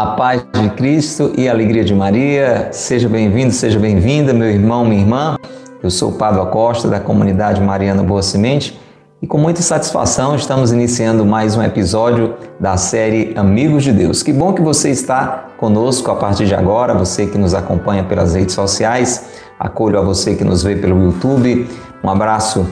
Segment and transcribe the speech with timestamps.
[0.00, 2.70] A paz de Cristo e a alegria de Maria.
[2.72, 5.36] Seja bem-vindo, seja bem-vinda, meu irmão, minha irmã.
[5.82, 8.79] Eu sou o Padre Acosta, da comunidade Mariana Boa Semente,
[9.22, 14.22] e com muita satisfação estamos iniciando mais um episódio da série Amigos de Deus.
[14.22, 18.34] Que bom que você está conosco a partir de agora, você que nos acompanha pelas
[18.34, 19.26] redes sociais.
[19.58, 21.68] Acolho a você que nos vê pelo YouTube.
[22.02, 22.66] Um abraço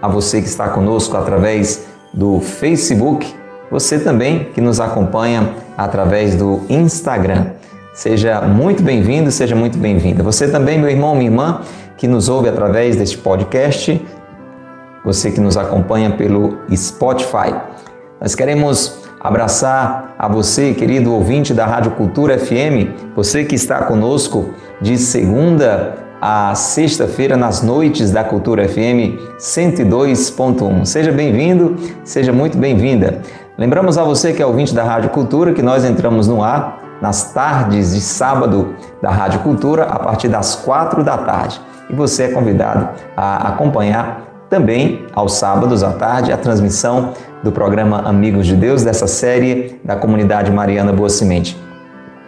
[0.00, 3.42] a você que está conosco através do Facebook
[3.72, 7.52] você também que nos acompanha através do Instagram.
[7.94, 10.22] Seja muito bem-vindo, seja muito bem-vinda.
[10.22, 11.62] Você também, meu irmão, minha irmã,
[11.96, 13.98] que nos ouve através deste podcast,
[15.04, 17.54] você que nos acompanha pelo Spotify.
[18.20, 24.50] Nós queremos abraçar a você, querido ouvinte da Rádio Cultura FM, você que está conosco
[24.80, 30.84] de segunda a sexta-feira nas noites da Cultura FM 102.1.
[30.84, 33.22] Seja bem-vindo, seja muito bem-vinda.
[33.58, 37.32] Lembramos a você que é ouvinte da Rádio Cultura que nós entramos no ar nas
[37.32, 41.60] tardes de sábado da Rádio Cultura a partir das quatro da tarde.
[41.90, 48.02] E você é convidado a acompanhar também aos sábados à tarde a transmissão do programa
[48.02, 51.58] Amigos de Deus, dessa série da comunidade Mariana Boa Semente.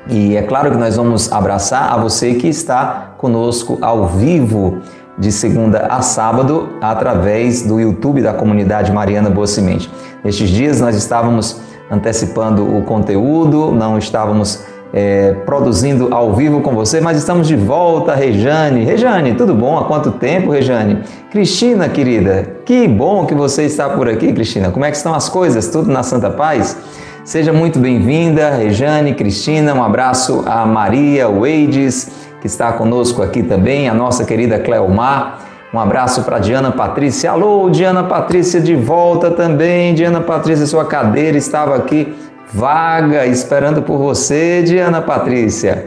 [0.09, 4.79] E é claro que nós vamos abraçar a você que está conosco ao vivo
[5.19, 9.91] de segunda a sábado através do YouTube da comunidade Mariana Boa Semente.
[10.25, 14.65] Nestes dias nós estávamos antecipando o conteúdo, não estávamos
[14.97, 18.85] é, produzindo ao vivo com você, mas estamos de volta, Rejane.
[18.85, 19.77] Rejane, tudo bom?
[19.77, 21.01] Há quanto tempo, Rejane?
[21.33, 24.71] Cristina, querida, que bom que você está por aqui, Cristina.
[24.71, 25.67] Como é que estão as coisas?
[25.67, 26.79] Tudo na Santa Paz?
[27.25, 29.75] Seja muito bem-vinda, Rejane, Cristina.
[29.75, 35.41] Um abraço a Maria Weides que está conosco aqui também, a nossa querida Cleomar.
[35.73, 37.33] Um abraço para Diana Patrícia.
[37.33, 39.93] Alô, Diana Patrícia de volta também.
[39.93, 42.15] Diana Patrícia, sua cadeira estava aqui
[42.55, 45.87] vaga, esperando por você, Diana Patrícia.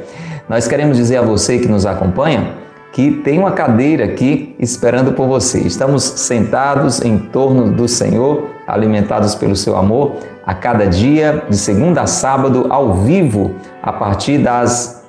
[0.50, 2.56] Nós queremos dizer a você que nos acompanha
[2.92, 5.60] que tem uma cadeira aqui esperando por você.
[5.60, 12.02] Estamos sentados em torno do Senhor, alimentados pelo seu amor, a cada dia, de segunda
[12.02, 15.06] a sábado, ao vivo, a partir das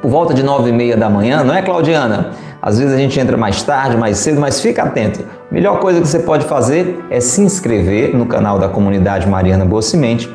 [0.00, 2.30] por volta de nove e meia da manhã, não é, Claudiana?
[2.60, 5.24] Às vezes a gente entra mais tarde, mais cedo, mas fica atento.
[5.50, 9.64] A melhor coisa que você pode fazer é se inscrever no canal da comunidade Mariana
[9.64, 10.28] Boa Semente,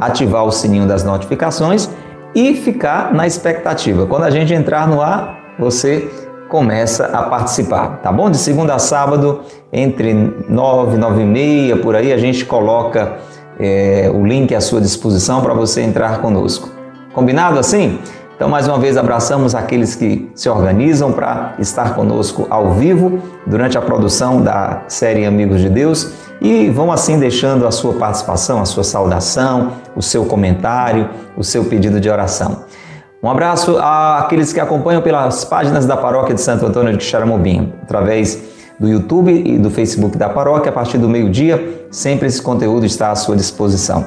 [0.00, 1.88] ativar o sininho das notificações
[2.34, 4.06] e ficar na expectativa.
[4.06, 6.10] Quando a gente entrar no ar, você
[6.48, 8.30] começa a participar, tá bom?
[8.30, 10.12] De segunda a sábado, entre
[10.48, 13.18] nove, nove e meia, por aí, a gente coloca
[13.58, 16.68] é, o link à sua disposição para você entrar conosco.
[17.12, 17.98] Combinado assim?
[18.34, 23.76] Então, mais uma vez, abraçamos aqueles que se organizam para estar conosco ao vivo durante
[23.76, 28.64] a produção da série Amigos de Deus e vão assim deixando a sua participação, a
[28.64, 32.64] sua saudação, o seu comentário, o seu pedido de oração.
[33.22, 38.42] Um abraço àqueles que acompanham pelas páginas da Paróquia de Santo Antônio de Xaramobim, através
[38.78, 43.10] do YouTube e do Facebook da paróquia, a partir do meio-dia, sempre esse conteúdo está
[43.10, 44.06] à sua disposição.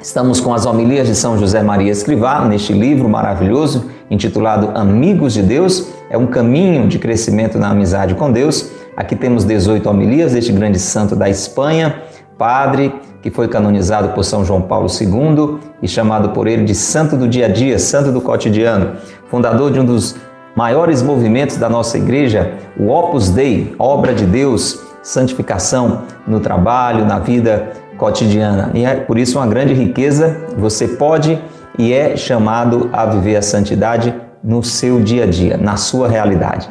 [0.00, 5.42] Estamos com as homilias de São José Maria Escrivá neste livro maravilhoso intitulado Amigos de
[5.42, 5.88] Deus.
[6.08, 8.70] É um caminho de crescimento na amizade com Deus.
[8.96, 12.02] Aqui temos 18 homilias deste grande santo da Espanha,
[12.38, 17.16] padre que foi canonizado por São João Paulo II e chamado por ele de santo
[17.16, 18.92] do dia a dia, santo do cotidiano,
[19.28, 20.16] fundador de um dos
[20.54, 27.18] maiores movimentos da nossa igreja, o Opus Dei, obra de Deus, santificação no trabalho, na
[27.18, 28.70] vida cotidiana.
[28.72, 30.36] E é por isso uma grande riqueza.
[30.56, 31.38] Você pode
[31.78, 36.68] e é chamado a viver a santidade no seu dia a dia, na sua realidade.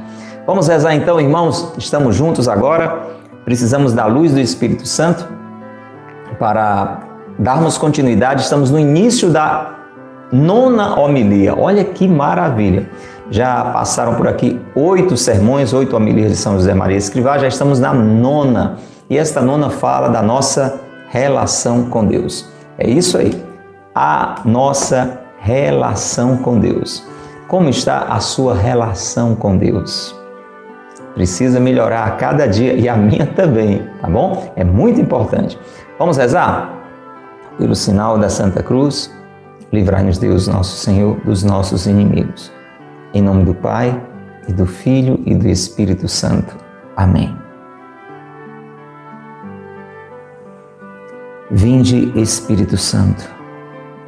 [0.48, 1.74] Vamos rezar então, irmãos?
[1.76, 3.02] Estamos juntos agora.
[3.44, 5.28] Precisamos da luz do Espírito Santo
[6.38, 7.00] para
[7.40, 8.44] darmos continuidade.
[8.44, 9.74] Estamos no início da
[10.32, 11.56] nona homilia.
[11.58, 12.88] Olha que maravilha!
[13.32, 17.80] Já passaram por aqui oito sermões, oito homilias de São José Maria Escrivá, já estamos
[17.80, 18.78] na nona.
[19.10, 22.48] E esta nona fala da nossa relação com Deus.
[22.78, 23.44] É isso aí.
[23.96, 27.04] A nossa relação com Deus.
[27.48, 30.25] Como está a sua relação com Deus?
[31.16, 34.54] Precisa melhorar a cada dia e a minha também, tá bom?
[34.56, 35.58] É muito importante.
[35.98, 36.72] Vamos rezar?
[37.58, 39.12] Pelo sinal da Santa Cruz,
[39.74, 42.52] livrai-nos Deus, nosso Senhor, dos nossos inimigos.
[43.14, 44.00] Em nome do Pai,
[44.48, 46.56] e do Filho e do Espírito Santo.
[46.96, 47.36] Amém.
[51.52, 53.24] Vinde, Espírito Santo,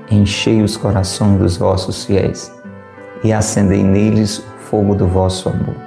[0.10, 2.52] enchei os corações dos vossos fiéis
[3.24, 5.87] e acendei neles o fogo do vosso amor.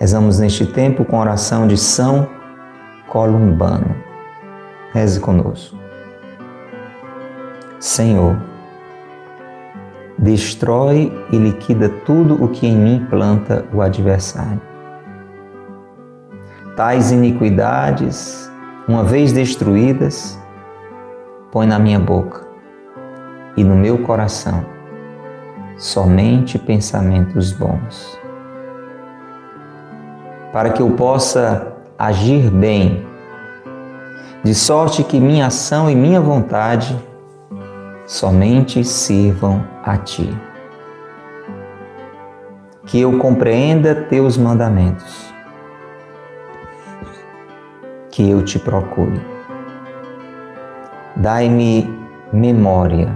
[0.00, 2.26] Rezamos neste tempo com oração de São
[3.06, 3.94] Columbano.
[4.94, 5.76] Reze conosco.
[7.78, 8.40] Senhor,
[10.18, 14.62] destrói e liquida tudo o que em mim planta o adversário.
[16.74, 18.50] Tais iniquidades,
[18.88, 20.40] uma vez destruídas,
[21.52, 22.48] põe na minha boca
[23.54, 24.64] e no meu coração
[25.76, 28.19] somente pensamentos bons.
[30.52, 33.06] Para que eu possa agir bem,
[34.42, 36.98] de sorte que minha ação e minha vontade
[38.06, 40.36] somente sirvam a Ti.
[42.86, 45.32] Que eu compreenda Teus mandamentos.
[48.10, 49.20] Que eu te procure.
[51.14, 51.88] Dai-me
[52.32, 53.12] memória.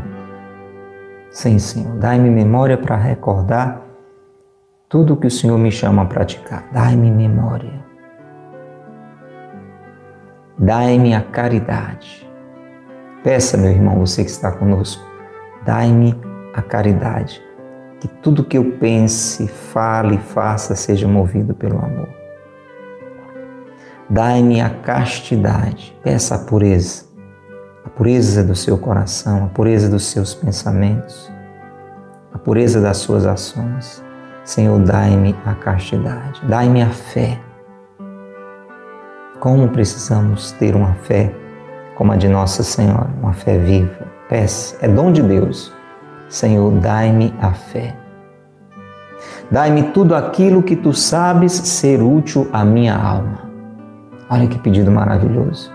[1.31, 3.84] Sim, Senhor, dai-me memória para recordar
[4.95, 6.69] tudo o que o Senhor me chama a praticar.
[6.73, 7.83] Dai-me memória.
[10.57, 12.25] Dai-me a caridade
[13.25, 15.03] Peça, meu irmão, você que está conosco,
[15.65, 16.15] dai-me
[16.53, 17.43] a caridade,
[17.99, 22.11] que tudo que eu pense, fale faça seja movido pelo amor.
[24.11, 27.07] Dai-me a castidade, peça a pureza,
[27.83, 31.33] a pureza do seu coração, a pureza dos seus pensamentos,
[32.31, 34.04] a pureza das suas ações.
[34.45, 37.41] Senhor, dai-me a castidade, dai-me a fé.
[39.41, 41.35] Como precisamos ter uma fé
[41.95, 44.07] como a de Nossa Senhora, uma fé viva.
[44.29, 45.73] Peça, é dom de Deus.
[46.29, 47.97] Senhor, dai-me a fé.
[49.51, 53.45] Dai-me tudo aquilo que tu sabes ser útil à minha alma.
[54.29, 55.71] Olha que pedido maravilhoso.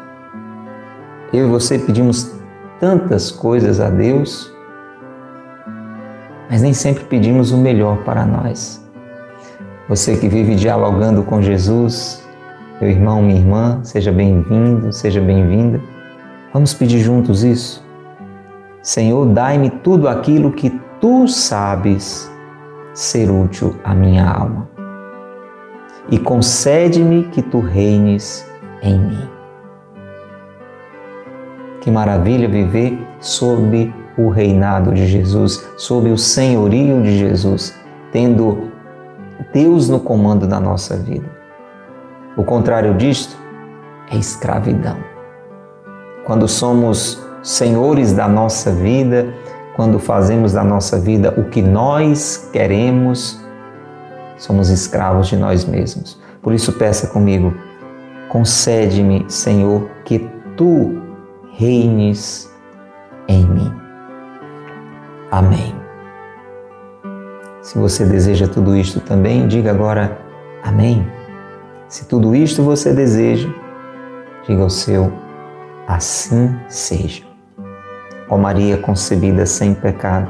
[1.32, 2.34] Eu e você pedimos
[2.80, 4.52] tantas coisas a Deus,
[6.50, 8.84] mas nem sempre pedimos o melhor para nós.
[9.88, 12.28] Você que vive dialogando com Jesus,
[12.82, 15.80] meu irmão, minha irmã, seja bem-vindo, seja bem-vinda.
[16.54, 17.86] Vamos pedir juntos isso?
[18.82, 20.70] Senhor, dai-me tudo aquilo que
[21.00, 22.32] tu sabes
[22.94, 24.68] ser útil à minha alma.
[26.10, 28.50] E concede-me que tu reines
[28.82, 29.30] em mim.
[31.82, 37.80] Que maravilha viver sob o reinado de Jesus, sob o senhorio de Jesus,
[38.12, 38.70] tendo
[39.54, 41.30] Deus no comando da nossa vida.
[42.36, 43.38] O contrário disto
[44.12, 45.10] é escravidão
[46.30, 49.34] quando somos senhores da nossa vida,
[49.76, 53.44] quando fazemos da nossa vida o que nós queremos,
[54.38, 56.22] somos escravos de nós mesmos.
[56.40, 57.52] Por isso, peça comigo,
[58.30, 60.20] concede-me, Senhor, que
[60.56, 61.02] tu
[61.58, 62.48] reines
[63.28, 63.89] em mim.
[65.32, 65.76] Amém.
[67.62, 70.18] Se você deseja tudo isto também, diga agora
[70.64, 71.08] amém.
[71.88, 73.50] Se tudo isto você deseja,
[74.48, 75.12] diga o seu
[75.88, 77.24] assim seja.
[78.28, 80.30] Ó Maria concebida sem pecado,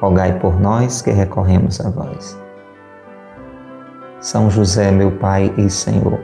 [0.00, 2.38] rogai por nós que recorremos a vós.
[4.20, 6.18] São José, meu Pai e Senhor,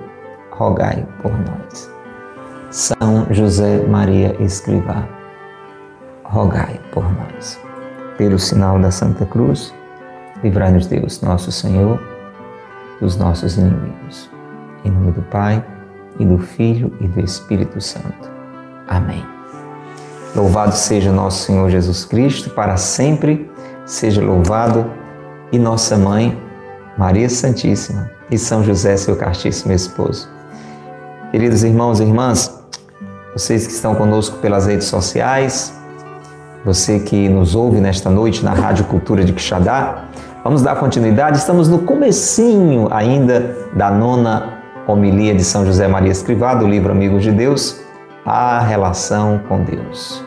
[0.51, 1.91] rogai por nós.
[2.71, 5.07] São José Maria Escrivá,
[6.25, 7.70] rogai por nós.
[8.21, 9.73] Pelo sinal da Santa Cruz,
[10.45, 11.99] livrai-nos Deus, nosso Senhor,
[13.01, 14.29] dos nossos inimigos.
[14.85, 15.65] Em nome do Pai,
[16.19, 18.31] e do Filho e do Espírito Santo.
[18.87, 19.25] Amém.
[20.37, 23.51] Louvado seja nosso Senhor Jesus Cristo, para sempre
[23.87, 24.85] seja louvado,
[25.51, 26.39] e nossa mãe,
[26.99, 30.29] Maria Santíssima, e São José, seu castíssimo esposo.
[31.31, 32.63] Queridos irmãos e irmãs,
[33.33, 35.80] vocês que estão conosco pelas redes sociais,
[36.65, 40.05] você que nos ouve nesta noite na Rádio Cultura de Quixadá,
[40.45, 41.39] vamos dar continuidade.
[41.39, 47.23] Estamos no comecinho ainda da nona homilia de São José Maria Escrivá, do livro Amigos
[47.23, 47.81] de Deus
[48.25, 50.25] a relação com Deus.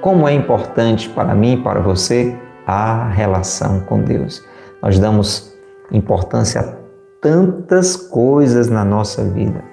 [0.00, 4.44] Como é importante para mim e para você a relação com Deus.
[4.82, 5.56] Nós damos
[5.90, 6.74] importância a
[7.20, 9.64] tantas coisas na nossa vida.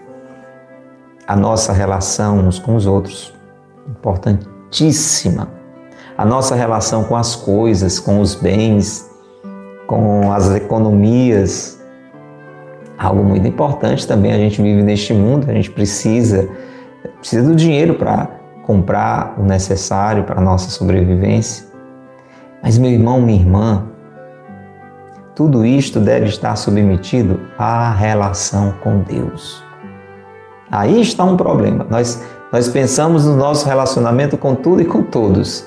[1.27, 3.33] A nossa relação uns com os outros,
[3.87, 5.62] importantíssima.
[6.17, 9.09] A nossa relação com as coisas, com os bens,
[9.87, 11.81] com as economias.
[12.97, 16.47] Algo muito importante também, a gente vive neste mundo, a gente precisa,
[17.19, 18.29] precisa do dinheiro para
[18.63, 21.65] comprar o necessário para a nossa sobrevivência.
[22.61, 23.87] Mas, meu irmão, minha irmã,
[25.35, 29.63] tudo isto deve estar submetido à relação com Deus.
[30.71, 31.85] Aí está um problema.
[31.89, 35.65] Nós, nós pensamos no nosso relacionamento com tudo e com todos,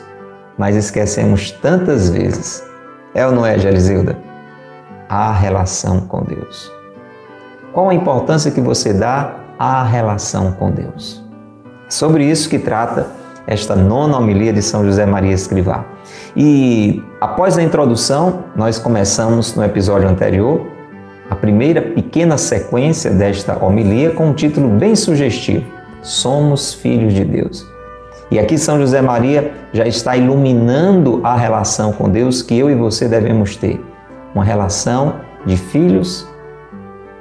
[0.58, 2.64] mas esquecemos tantas vezes.
[3.14, 4.16] É ou não é, Geliseuda?
[5.08, 6.72] A relação com Deus.
[7.72, 11.22] Qual a importância que você dá à relação com Deus?
[11.86, 13.06] É sobre isso que trata
[13.46, 15.84] esta nona homilia de São José Maria Escrivá.
[16.34, 20.66] E após a introdução, nós começamos no episódio anterior
[21.30, 25.64] a primeira pequena sequência desta homilia com um título bem sugestivo:
[26.02, 27.75] Somos filhos de Deus.
[28.30, 32.74] E aqui São José Maria já está iluminando a relação com Deus que eu e
[32.74, 33.80] você devemos ter.
[34.34, 35.14] Uma relação
[35.44, 36.28] de filhos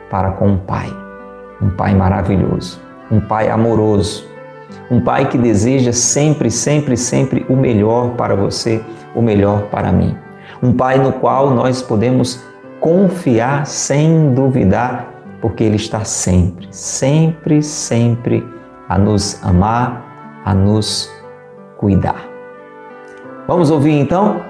[0.10, 0.92] para com um pai.
[1.62, 4.28] Um pai maravilhoso, um pai amoroso,
[4.90, 8.84] um pai que deseja sempre, sempre, sempre o melhor para você,
[9.16, 10.18] o melhor para mim.
[10.62, 12.44] Um pai no qual nós podemos
[12.80, 15.08] confiar sem duvidar,
[15.42, 18.46] porque ele está sempre, sempre, sempre
[18.90, 20.15] a nos amar,
[20.46, 21.12] a nos
[21.78, 22.24] cuidar.
[23.48, 24.42] Vamos ouvir então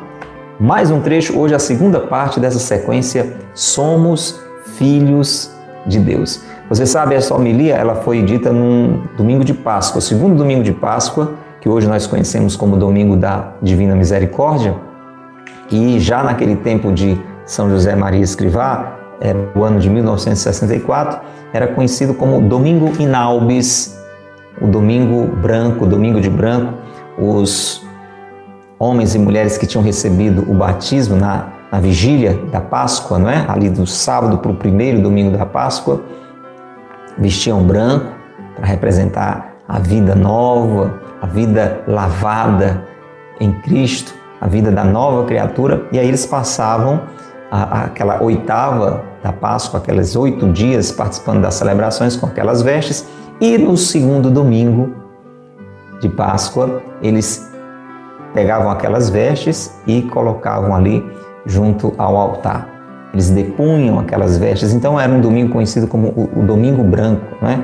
[0.60, 4.40] mais um trecho, hoje a segunda parte dessa sequência Somos
[4.78, 5.52] Filhos
[5.86, 6.44] de Deus.
[6.70, 11.34] Você sabe, essa homilia ela foi dita num domingo de Páscoa, segundo domingo de Páscoa,
[11.60, 14.76] que hoje nós conhecemos como Domingo da Divina Misericórdia.
[15.70, 21.20] E já naquele tempo de São José Maria Escrivá, era o ano de 1964,
[21.54, 23.95] era conhecido como Domingo Inaubis,
[24.62, 26.74] o Domingo Branco, Domingo de Branco.
[27.18, 27.86] Os
[28.78, 33.46] homens e mulheres que tinham recebido o batismo na, na vigília da Páscoa, não é?
[33.48, 36.02] Ali do sábado para o primeiro domingo da Páscoa,
[37.18, 38.08] vestiam branco
[38.56, 42.86] para representar a vida nova, a vida lavada
[43.40, 47.02] em Cristo, a vida da nova criatura, e aí eles passavam
[47.50, 53.08] a, aquela oitava da Páscoa, aqueles oito dias participando das celebrações com aquelas vestes,
[53.40, 54.94] e no segundo domingo
[56.00, 57.52] de Páscoa eles
[58.34, 61.04] pegavam aquelas vestes e colocavam ali
[61.46, 62.68] junto ao altar.
[63.14, 67.50] Eles depunham aquelas vestes, então era um domingo conhecido como o, o Domingo Branco, não
[67.50, 67.60] é?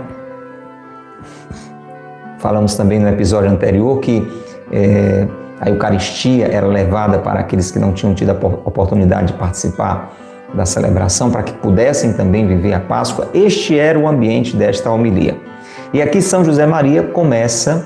[2.40, 4.26] Falamos também no episódio anterior que
[4.72, 5.28] é,
[5.60, 10.14] a Eucaristia era levada para aqueles que não tinham tido a oportunidade de participar
[10.54, 13.30] da celebração, para que pudessem também viver a Páscoa.
[13.34, 15.51] Este era o ambiente desta homilia.
[15.94, 17.86] E aqui São José Maria começa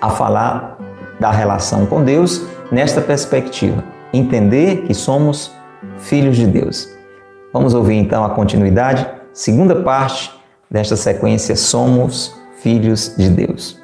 [0.00, 0.76] a falar
[1.20, 3.84] da relação com Deus nesta perspectiva.
[4.12, 5.54] Entender que somos
[5.98, 6.88] filhos de Deus.
[7.52, 10.32] Vamos ouvir então a continuidade, segunda parte
[10.68, 13.80] desta sequência Somos filhos de Deus.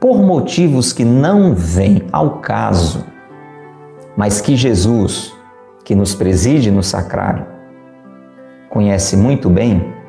[0.00, 3.04] Por motivos que não vêm ao caso,
[4.16, 5.32] mas que Jesus,
[5.84, 7.46] que nos preside no sacrário,
[8.70, 9.99] conhece muito bem,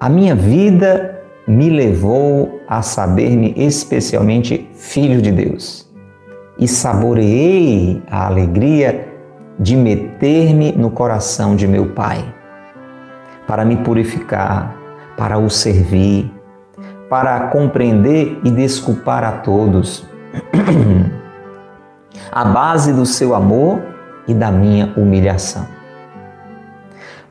[0.00, 5.86] a minha vida me levou a saber-me especialmente filho de Deus
[6.58, 9.08] e saboreei a alegria
[9.58, 12.24] de meter-me no coração de meu Pai,
[13.46, 14.74] para me purificar,
[15.18, 16.32] para o servir,
[17.10, 20.08] para compreender e desculpar a todos.
[22.32, 23.82] a base do seu amor
[24.26, 25.79] e da minha humilhação.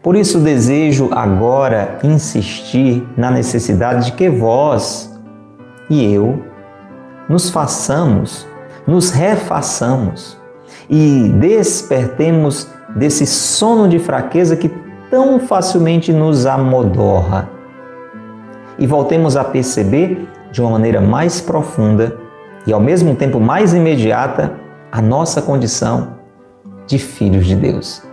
[0.01, 5.13] Por isso desejo agora insistir na necessidade de que vós
[5.89, 6.43] e eu
[7.27, 8.47] nos façamos
[8.89, 10.35] nos refaçamos
[10.89, 14.71] e despertemos desse sono de fraqueza que
[15.11, 17.47] tão facilmente nos amodorra
[18.79, 22.17] e voltemos a perceber de uma maneira mais profunda
[22.65, 24.53] e ao mesmo tempo mais imediata
[24.91, 26.15] a nossa condição
[26.87, 28.08] de filhos de Deus.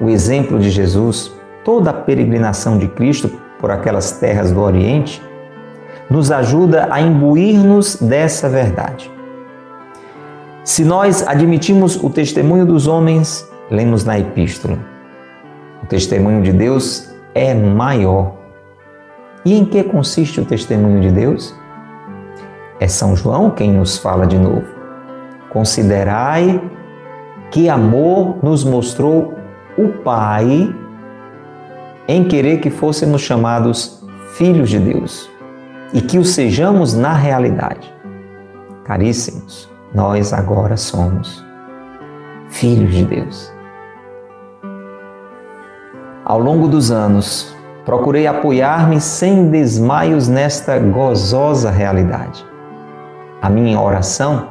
[0.00, 1.32] O exemplo de Jesus,
[1.64, 5.22] toda a peregrinação de Cristo por aquelas terras do Oriente,
[6.10, 9.10] nos ajuda a imbuir-nos dessa verdade.
[10.62, 14.78] Se nós admitimos o testemunho dos homens, lemos na epístola,
[15.82, 18.34] o testemunho de Deus é maior.
[19.44, 21.54] E em que consiste o testemunho de Deus?
[22.80, 24.66] É São João quem nos fala de novo.
[25.50, 26.60] Considerai
[27.50, 29.35] que amor nos mostrou
[29.76, 30.74] o Pai
[32.08, 34.02] em querer que fôssemos chamados
[34.34, 35.28] filhos de Deus
[35.92, 37.94] e que o sejamos na realidade.
[38.84, 41.44] caríssimos, nós agora somos
[42.48, 43.52] filhos de Deus.
[46.24, 47.54] Ao longo dos anos,
[47.84, 52.44] procurei apoiar-me sem desmaios nesta gozosa realidade.
[53.40, 54.48] A minha oração,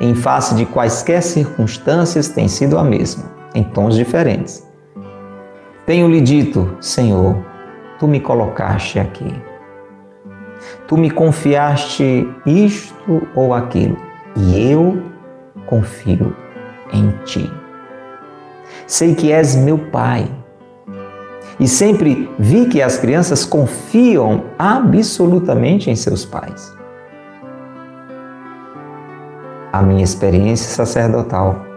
[0.00, 4.66] em face de quaisquer circunstâncias, tem sido a mesma, em tons diferentes.
[5.86, 7.36] Tenho-lhe dito, Senhor,
[7.98, 9.34] tu me colocaste aqui.
[10.86, 13.96] Tu me confiaste isto ou aquilo,
[14.36, 15.02] e eu
[15.66, 16.36] confio
[16.92, 17.50] em ti.
[18.86, 20.28] Sei que és meu Pai
[21.58, 26.74] e sempre vi que as crianças confiam absolutamente em seus pais.
[29.72, 31.69] A minha experiência sacerdotal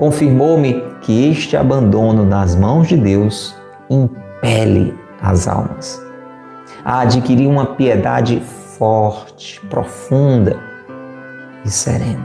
[0.00, 3.54] confirmou-me que este abandono nas mãos de Deus
[3.90, 6.02] impele as almas
[6.82, 10.58] a adquirir uma piedade forte, profunda
[11.66, 12.24] e serena,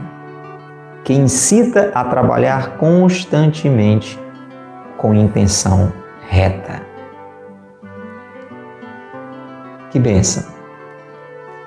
[1.04, 4.18] que incita a trabalhar constantemente
[4.96, 5.92] com intenção
[6.30, 6.80] reta.
[9.90, 10.55] Que benção!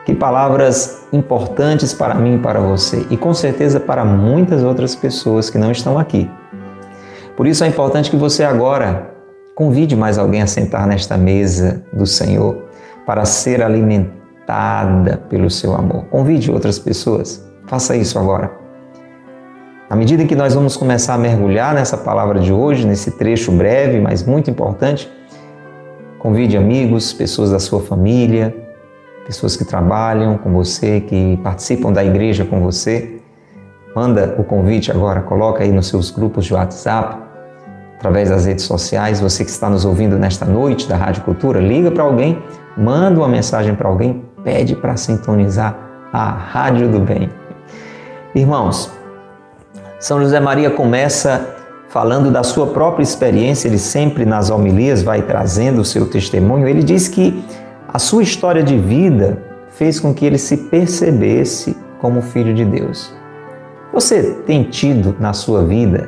[0.10, 5.51] Que palavras importantes para mim e para você, e com certeza para muitas outras pessoas
[5.51, 6.28] que não estão aqui.
[7.38, 9.12] Por isso é importante que você agora
[9.54, 12.58] convide mais alguém a sentar nesta mesa do Senhor
[13.06, 16.06] para ser alimentada pelo seu amor.
[16.06, 17.48] Convide outras pessoas.
[17.68, 18.51] Faça isso agora.
[19.88, 24.01] À medida que nós vamos começar a mergulhar nessa palavra de hoje, nesse trecho breve,
[24.01, 25.08] mas muito importante,
[26.18, 28.68] convide amigos, pessoas da sua família,
[29.29, 33.21] pessoas que trabalham com você, que participam da igreja com você.
[33.95, 37.15] Manda o convite agora, coloca aí nos seus grupos de WhatsApp,
[37.95, 39.21] através das redes sociais.
[39.21, 42.41] Você que está nos ouvindo nesta noite da Rádio Cultura, liga para alguém,
[42.75, 45.77] manda uma mensagem para alguém, pede para sintonizar
[46.12, 47.29] a Rádio do Bem.
[48.33, 48.91] Irmãos,
[50.00, 51.55] são José Maria começa
[51.88, 56.67] falando da sua própria experiência, ele sempre nas homilias vai trazendo o seu testemunho.
[56.67, 57.43] Ele diz que
[57.91, 63.12] a sua história de vida fez com que ele se percebesse como filho de Deus.
[63.91, 66.08] Você tem tido na sua vida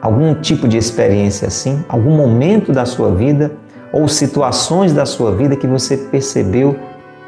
[0.00, 1.84] algum tipo de experiência assim?
[1.88, 3.52] Algum momento da sua vida
[3.92, 6.74] ou situações da sua vida que você percebeu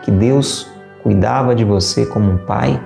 [0.03, 2.81] que Deus cuidava de você como um pai?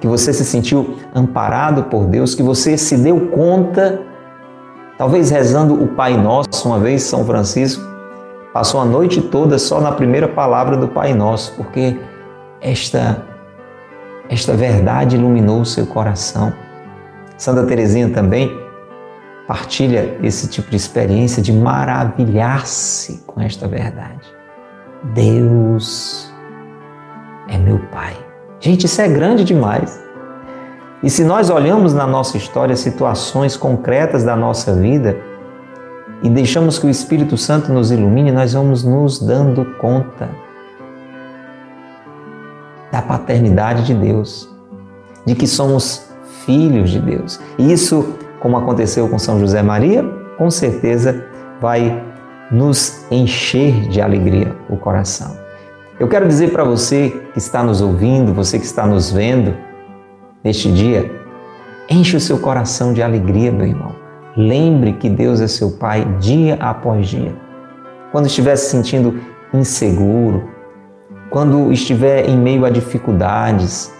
[0.00, 4.02] que você se sentiu amparado por Deus, que você se deu conta,
[4.98, 7.93] talvez rezando o Pai Nosso, uma vez São Francisco
[8.54, 11.98] passou a noite toda só na primeira palavra do Pai Nosso, porque
[12.60, 13.26] esta
[14.30, 16.52] esta verdade iluminou o seu coração.
[17.36, 18.50] Santa Teresinha também
[19.46, 24.26] partilha esse tipo de experiência de maravilhar-se com esta verdade.
[25.12, 26.32] Deus
[27.48, 28.16] é meu Pai.
[28.60, 30.02] Gente, isso é grande demais.
[31.02, 35.18] E se nós olhamos na nossa história situações concretas da nossa vida
[36.24, 40.30] e deixamos que o Espírito Santo nos ilumine, nós vamos nos dando conta
[42.90, 44.48] da paternidade de Deus,
[45.26, 46.08] de que somos
[46.46, 47.38] filhos de Deus.
[47.58, 50.02] E isso, como aconteceu com São José Maria,
[50.38, 51.26] com certeza
[51.60, 52.02] vai
[52.50, 55.36] nos encher de alegria o coração.
[56.00, 59.54] Eu quero dizer para você que está nos ouvindo, você que está nos vendo
[60.42, 61.10] neste dia,
[61.90, 64.03] enche o seu coração de alegria, meu irmão.
[64.36, 67.34] Lembre que Deus é seu Pai dia após dia.
[68.10, 69.20] Quando estiver se sentindo
[69.52, 70.48] inseguro,
[71.30, 73.92] quando estiver em meio a dificuldades,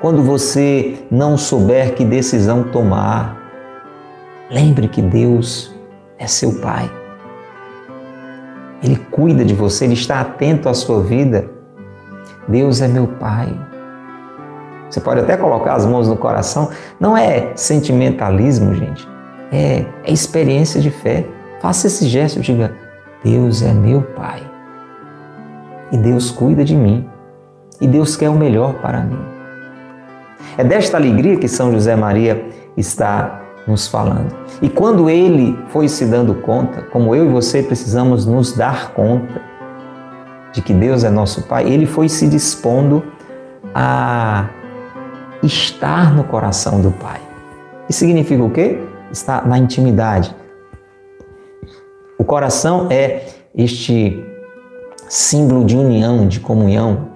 [0.00, 3.38] quando você não souber que decisão tomar,
[4.50, 5.74] lembre que Deus
[6.18, 6.90] é seu Pai.
[8.82, 11.50] Ele cuida de você, Ele está atento à sua vida.
[12.48, 13.71] Deus é meu Pai.
[14.92, 16.68] Você pode até colocar as mãos no coração.
[17.00, 19.08] Não é sentimentalismo, gente.
[19.50, 21.26] É, é experiência de fé.
[21.62, 22.74] Faça esse gesto, diga:
[23.24, 24.42] Deus é meu Pai.
[25.90, 27.08] E Deus cuida de mim.
[27.80, 29.18] E Deus quer o melhor para mim.
[30.58, 32.44] É desta alegria que São José Maria
[32.76, 34.36] está nos falando.
[34.60, 39.40] E quando ele foi se dando conta, como eu e você precisamos nos dar conta
[40.52, 43.02] de que Deus é nosso Pai, ele foi se dispondo
[43.74, 44.50] a
[45.42, 47.20] estar no coração do Pai.
[47.88, 48.78] Isso significa o quê?
[49.10, 50.34] Estar na intimidade.
[52.18, 54.24] O coração é este
[55.08, 57.10] símbolo de união, de comunhão.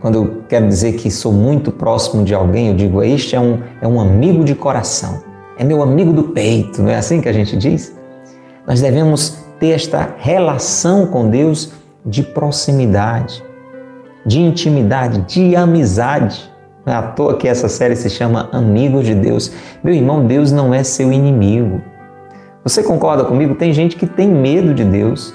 [0.00, 3.60] Quando eu quero dizer que sou muito próximo de alguém, eu digo, este é um,
[3.80, 5.28] é um amigo de coração
[5.58, 7.94] é meu amigo do peito, não é assim que a gente diz?
[8.64, 11.72] Nós devemos ter esta relação com Deus
[12.06, 13.42] de proximidade,
[14.24, 16.48] de intimidade, de amizade.
[16.88, 19.52] Não é à toa que essa série se chama Amigos de Deus.
[19.84, 21.82] Meu irmão, Deus não é seu inimigo.
[22.64, 23.54] Você concorda comigo?
[23.54, 25.34] Tem gente que tem medo de Deus,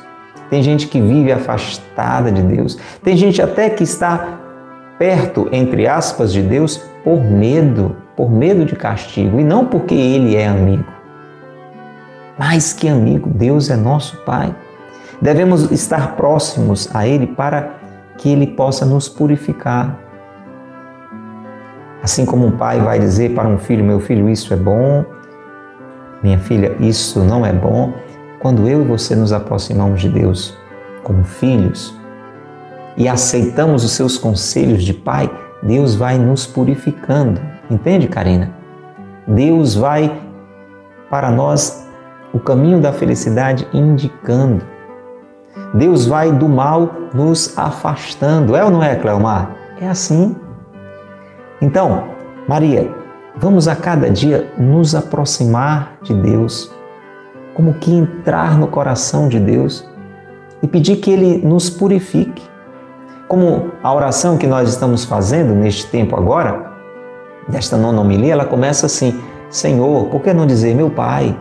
[0.50, 4.40] tem gente que vive afastada de Deus, tem gente até que está
[4.98, 10.36] perto, entre aspas, de Deus por medo, por medo de castigo e não porque ele
[10.36, 10.92] é amigo.
[12.36, 14.56] Mais que amigo, Deus é nosso Pai.
[15.22, 17.76] Devemos estar próximos a Ele para
[18.18, 20.00] que Ele possa nos purificar.
[22.04, 25.06] Assim como um pai vai dizer para um filho: Meu filho, isso é bom,
[26.22, 27.94] minha filha, isso não é bom.
[28.40, 30.58] Quando eu e você nos aproximamos de Deus
[31.02, 31.98] como filhos
[32.98, 35.32] e aceitamos os seus conselhos de pai,
[35.64, 37.40] Deus vai nos purificando.
[37.72, 38.52] Entende, Karina?
[39.26, 40.22] Deus vai
[41.10, 41.88] para nós
[42.34, 44.62] o caminho da felicidade indicando.
[45.74, 48.58] Deus vai do mal nos afastando.
[48.58, 49.56] É ou não é, Cleomar?
[49.80, 50.36] É assim.
[51.64, 52.10] Então,
[52.46, 52.94] Maria,
[53.38, 56.70] vamos a cada dia nos aproximar de Deus,
[57.54, 59.90] como que entrar no coração de Deus
[60.62, 62.44] e pedir que Ele nos purifique.
[63.30, 66.74] Como a oração que nós estamos fazendo neste tempo agora,
[67.48, 69.18] desta nona homilia, ela começa assim:
[69.50, 71.34] Senhor, por que não dizer, meu Pai,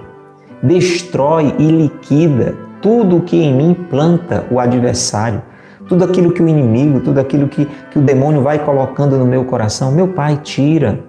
[0.63, 5.43] destrói e liquida tudo o que em mim planta o adversário,
[5.88, 9.45] tudo aquilo que o inimigo, tudo aquilo que, que o demônio vai colocando no meu
[9.45, 11.01] coração, meu Pai, tira.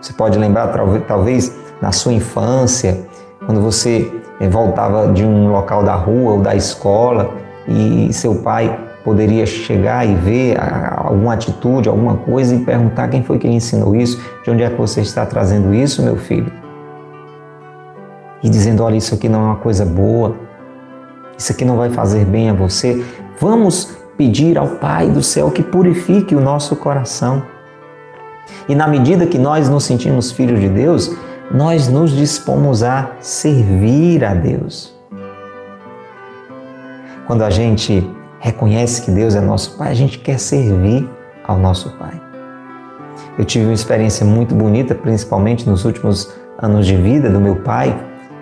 [0.00, 0.68] Você pode lembrar,
[1.06, 3.06] talvez, na sua infância,
[3.46, 7.30] quando você eh, voltava de um local da rua ou da escola
[7.68, 10.56] e seu pai poderia chegar e ver
[10.96, 14.70] alguma atitude, alguma coisa e perguntar quem foi que lhe ensinou isso, de onde é
[14.70, 16.50] que você está trazendo isso, meu filho?
[18.42, 20.36] E dizendo: olha, isso aqui não é uma coisa boa,
[21.36, 23.04] isso aqui não vai fazer bem a você.
[23.38, 27.42] Vamos pedir ao Pai do céu que purifique o nosso coração.
[28.68, 31.16] E na medida que nós nos sentimos filhos de Deus,
[31.50, 34.94] nós nos dispomos a servir a Deus.
[37.26, 41.08] Quando a gente reconhece que Deus é nosso Pai, a gente quer servir
[41.44, 42.20] ao nosso Pai.
[43.38, 47.98] Eu tive uma experiência muito bonita, principalmente nos últimos anos de vida do meu pai,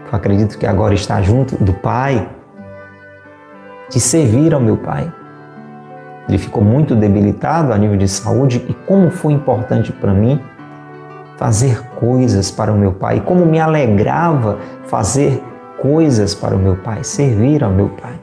[0.06, 2.28] que eu acredito que agora está junto do Pai,
[3.90, 5.12] de servir ao meu pai.
[6.28, 10.40] Ele ficou muito debilitado a nível de saúde e como foi importante para mim
[11.36, 15.42] fazer coisas para o meu pai, como me alegrava fazer
[15.80, 18.14] coisas para o meu pai, servir ao meu pai.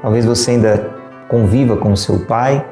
[0.00, 0.88] Talvez você ainda
[1.28, 2.64] conviva com seu pai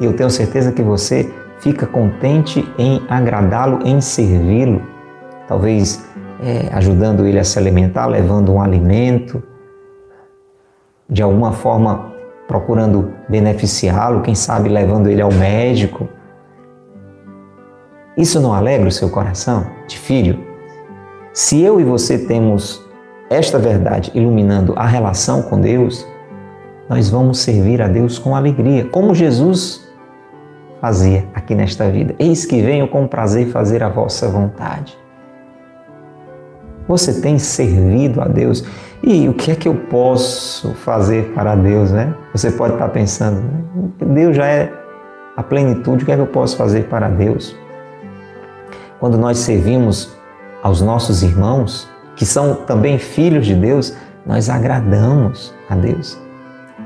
[0.00, 4.80] e eu tenho certeza que você fica contente em agradá-lo, em servi-lo.
[5.46, 6.08] Talvez
[6.42, 9.42] é, ajudando ele a se alimentar, levando um alimento,
[11.10, 12.12] de alguma forma
[12.46, 16.08] procurando beneficiá-lo, quem sabe levando ele ao médico.
[18.16, 20.38] Isso não alegra o seu coração de filho?
[21.32, 22.84] Se eu e você temos
[23.30, 26.06] esta verdade iluminando a relação com Deus,
[26.88, 29.88] nós vamos servir a Deus com alegria, como Jesus
[30.80, 32.16] fazia aqui nesta vida.
[32.18, 34.99] Eis que venho com prazer fazer a vossa vontade.
[36.90, 38.64] Você tem servido a Deus?
[39.00, 42.12] E o que é que eu posso fazer para Deus, né?
[42.32, 43.62] Você pode estar pensando, né?
[44.12, 44.72] Deus já é
[45.36, 47.54] a plenitude, o que é que eu posso fazer para Deus?
[48.98, 50.16] Quando nós servimos
[50.64, 53.94] aos nossos irmãos, que são também filhos de Deus,
[54.26, 56.20] nós agradamos a Deus.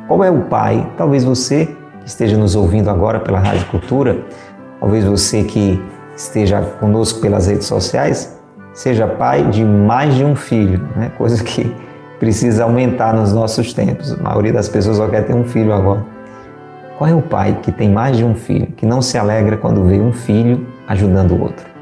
[0.07, 0.87] Qual é o Pai?
[0.99, 4.23] Talvez você que esteja nos ouvindo agora pela Rádio Cultura,
[4.79, 5.83] talvez você que
[6.15, 8.44] esteja conosco pelas redes sociais,
[8.75, 11.11] seja pai de mais de um filho, né?
[11.17, 11.75] coisa que
[12.19, 14.13] precisa aumentar nos nossos tempos.
[14.13, 16.05] A maioria das pessoas só quer ter um filho agora.
[16.99, 19.85] Qual é o pai que tem mais de um filho, que não se alegra quando
[19.85, 21.75] vê um filho ajudando o outro?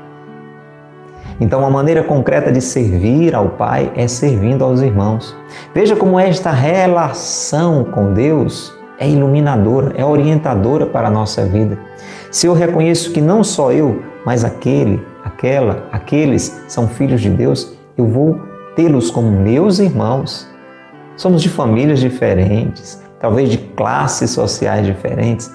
[1.40, 5.36] Então, uma maneira concreta de servir ao Pai é servindo aos irmãos.
[5.74, 11.76] Veja como esta relação com Deus é iluminadora, é orientadora para a nossa vida.
[12.30, 15.04] Se eu reconheço que não só eu, mas aquele,
[15.42, 18.40] aquela, aqueles são filhos de Deus, eu vou
[18.76, 20.48] tê-los como meus irmãos.
[21.16, 25.52] Somos de famílias diferentes, talvez de classes sociais diferentes,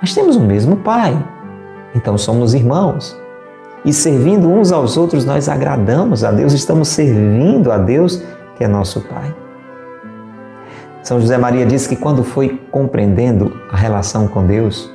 [0.00, 1.22] mas temos o mesmo Pai.
[1.94, 3.14] Então somos irmãos.
[3.84, 8.22] E servindo uns aos outros, nós agradamos a Deus, estamos servindo a Deus,
[8.56, 9.34] que é nosso Pai.
[11.02, 14.90] São José Maria diz que quando foi compreendendo a relação com Deus,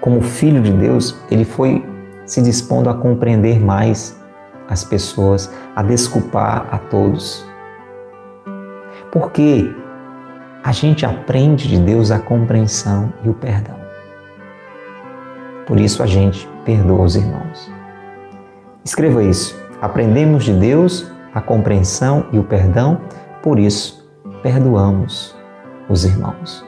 [0.00, 1.84] como filho de Deus, ele foi
[2.26, 4.20] se dispondo a compreender mais
[4.68, 7.46] as pessoas, a desculpar a todos.
[9.12, 9.72] Porque
[10.62, 13.76] a gente aprende de Deus a compreensão e o perdão.
[15.66, 17.70] Por isso a gente perdoa os irmãos.
[18.84, 19.56] Escreva isso.
[19.80, 23.00] Aprendemos de Deus a compreensão e o perdão,
[23.42, 24.08] por isso
[24.42, 25.36] perdoamos
[25.88, 26.64] os irmãos.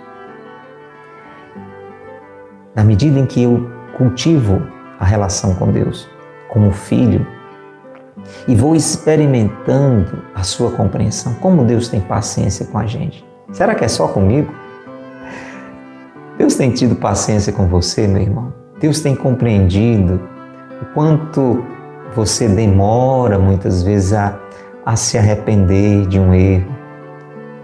[2.75, 4.63] Na medida em que eu cultivo
[4.99, 6.09] a relação com Deus
[6.49, 7.27] como filho
[8.47, 13.25] e vou experimentando a sua compreensão, como Deus tem paciência com a gente.
[13.53, 14.53] Será que é só comigo?
[16.37, 18.53] Deus tem tido paciência com você, meu irmão.
[18.81, 20.21] Deus tem compreendido
[20.81, 21.65] o quanto
[22.15, 24.39] você demora muitas vezes a,
[24.85, 26.75] a se arrepender de um erro,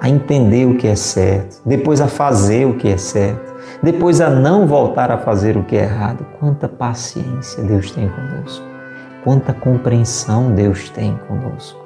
[0.01, 3.54] a entender o que é certo, depois a fazer o que é certo,
[3.85, 6.27] depois a não voltar a fazer o que é errado.
[6.41, 8.67] Quanta paciência Deus tem conosco,
[9.23, 11.85] quanta compreensão Deus tem conosco.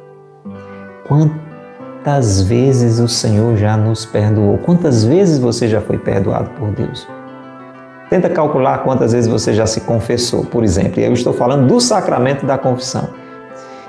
[1.09, 4.59] Quantas vezes o Senhor já nos perdoou?
[4.59, 7.09] Quantas vezes você já foi perdoado por Deus?
[8.09, 11.01] Tenta calcular quantas vezes você já se confessou, por exemplo.
[11.01, 13.09] E eu estou falando do sacramento da confissão.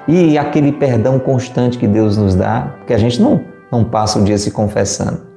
[0.07, 3.41] E aquele perdão constante que Deus nos dá, porque a gente não,
[3.71, 5.28] não passa o dia se confessando.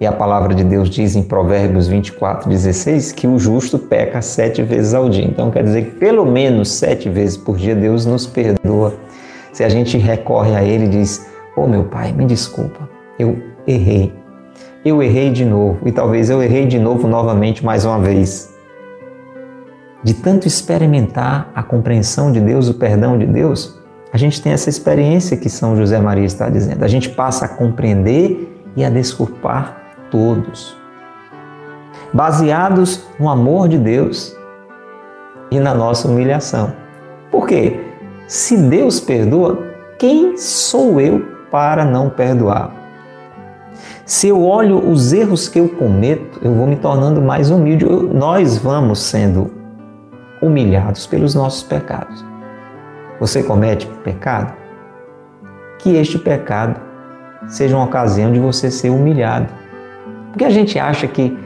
[0.00, 4.62] E a palavra de Deus diz em Provérbios 24, 16 que o justo peca sete
[4.62, 5.24] vezes ao dia.
[5.24, 8.94] Então quer dizer que pelo menos sete vezes por dia Deus nos perdoa.
[9.52, 13.42] Se a gente recorre a Ele e diz: Ô oh, meu Pai, me desculpa, eu
[13.66, 14.12] errei.
[14.84, 18.54] Eu errei de novo e talvez eu errei de novo novamente mais uma vez.
[20.04, 23.76] De tanto experimentar a compreensão de Deus, o perdão de Deus,
[24.12, 26.84] a gente tem essa experiência que São José Maria está dizendo.
[26.84, 30.76] A gente passa a compreender e a desculpar todos,
[32.12, 34.36] baseados no amor de Deus
[35.50, 36.72] e na nossa humilhação.
[37.30, 37.80] Por quê?
[38.26, 39.66] Se Deus perdoa,
[39.98, 42.78] quem sou eu para não perdoar?
[44.04, 47.84] Se eu olho os erros que eu cometo, eu vou me tornando mais humilde.
[47.84, 49.50] Eu, nós vamos sendo
[50.40, 52.24] humilhados pelos nossos pecados.
[53.20, 54.54] Você comete pecado?
[55.78, 56.80] Que este pecado
[57.46, 59.48] seja uma ocasião de você ser humilhado
[60.38, 61.36] porque a gente acha que,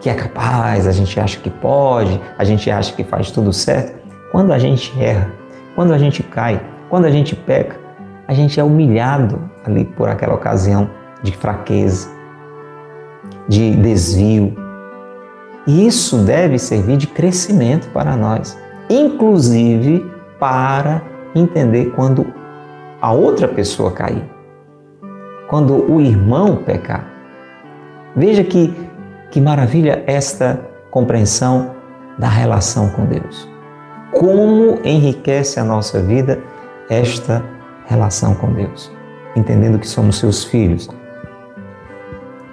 [0.00, 4.02] que é capaz, a gente acha que pode, a gente acha que faz tudo certo.
[4.32, 5.30] Quando a gente erra,
[5.76, 7.78] quando a gente cai, quando a gente peca,
[8.26, 10.90] a gente é humilhado ali por aquela ocasião
[11.22, 12.10] de fraqueza,
[13.46, 14.56] de desvio.
[15.64, 18.58] E isso deve servir de crescimento para nós,
[18.90, 20.04] inclusive
[20.40, 21.00] para
[21.32, 22.26] entender quando
[23.00, 24.28] a outra pessoa cair,
[25.46, 27.11] quando o irmão pecar.
[28.14, 28.74] Veja que,
[29.30, 31.74] que maravilha esta compreensão
[32.18, 33.48] da relação com Deus.
[34.12, 36.38] Como enriquece a nossa vida
[36.90, 37.42] esta
[37.86, 38.92] relação com Deus,
[39.34, 40.88] entendendo que somos seus filhos,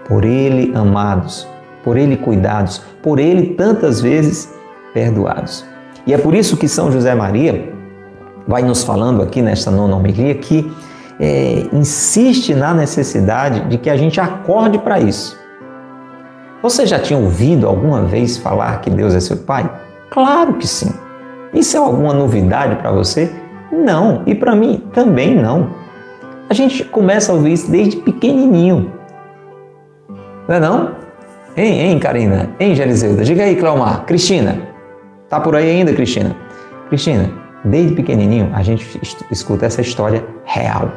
[0.08, 1.48] por Ele amados,
[1.84, 4.52] por Ele cuidados, por Ele tantas vezes
[4.93, 5.65] perdoados.
[6.08, 7.74] E é por isso que São José Maria
[8.48, 10.72] vai nos falando aqui nesta nona homilia que
[11.19, 15.38] é, insiste na necessidade de que a gente acorde para isso.
[16.62, 19.69] Você já tinha ouvido alguma vez falar que Deus é seu Pai?
[20.10, 20.91] Claro que sim.
[21.54, 23.32] Isso é alguma novidade para você?
[23.72, 24.24] Não.
[24.26, 25.69] E para mim também não.
[26.50, 28.91] A gente começa a ouvir isso desde pequenininho.
[30.48, 30.95] Não é não?
[31.56, 32.50] Hein, hein, Karina?
[32.60, 33.24] Hein, Geliseuda?
[33.24, 34.06] Diga aí, Cleomar.
[34.06, 34.62] Cristina.
[35.30, 36.36] Tá por aí ainda, Cristina?
[36.89, 37.30] Cristina,
[37.63, 39.00] desde pequenininho a gente
[39.32, 40.91] escuta essa história real.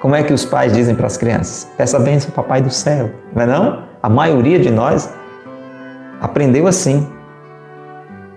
[0.00, 1.70] Como é que os pais dizem para as crianças?
[1.76, 3.10] Peça bênção, papai do céu.
[3.34, 3.82] Não é não?
[4.06, 5.12] A maioria de nós
[6.20, 7.04] aprendeu assim.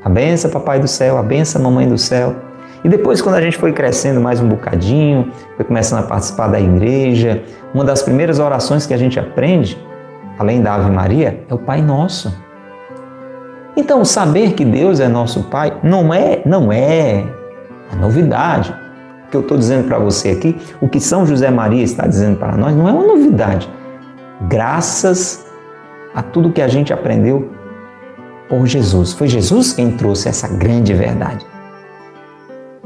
[0.03, 2.35] A benção, papai do céu, a benção, mamãe do céu.
[2.83, 6.59] E depois, quando a gente foi crescendo mais um bocadinho, foi começando a participar da
[6.59, 9.77] igreja, uma das primeiras orações que a gente aprende,
[10.39, 12.35] além da Ave Maria, é o Pai Nosso.
[13.77, 17.27] Então, saber que Deus é nosso Pai não é, não é
[17.99, 18.73] novidade.
[19.27, 22.39] O que eu estou dizendo para você aqui, o que São José Maria está dizendo
[22.39, 23.69] para nós, não é uma novidade.
[24.47, 25.47] Graças
[26.13, 27.49] a tudo que a gente aprendeu
[28.47, 29.13] por Jesus.
[29.13, 31.45] Foi Jesus quem trouxe essa grande verdade.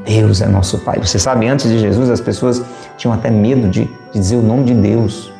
[0.05, 0.99] Deus é nosso Pai.
[0.99, 2.61] Você sabe, antes de Jesus, as pessoas
[2.97, 5.31] tinham até medo de, de dizer o nome de Deus.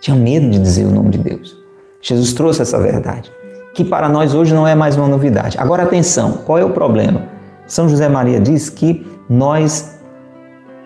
[0.00, 1.56] Tinham medo de dizer o nome de Deus.
[2.00, 3.30] Jesus trouxe essa verdade,
[3.74, 5.58] que para nós hoje não é mais uma novidade.
[5.58, 7.28] Agora, atenção: qual é o problema?
[7.66, 9.98] São José Maria diz que nós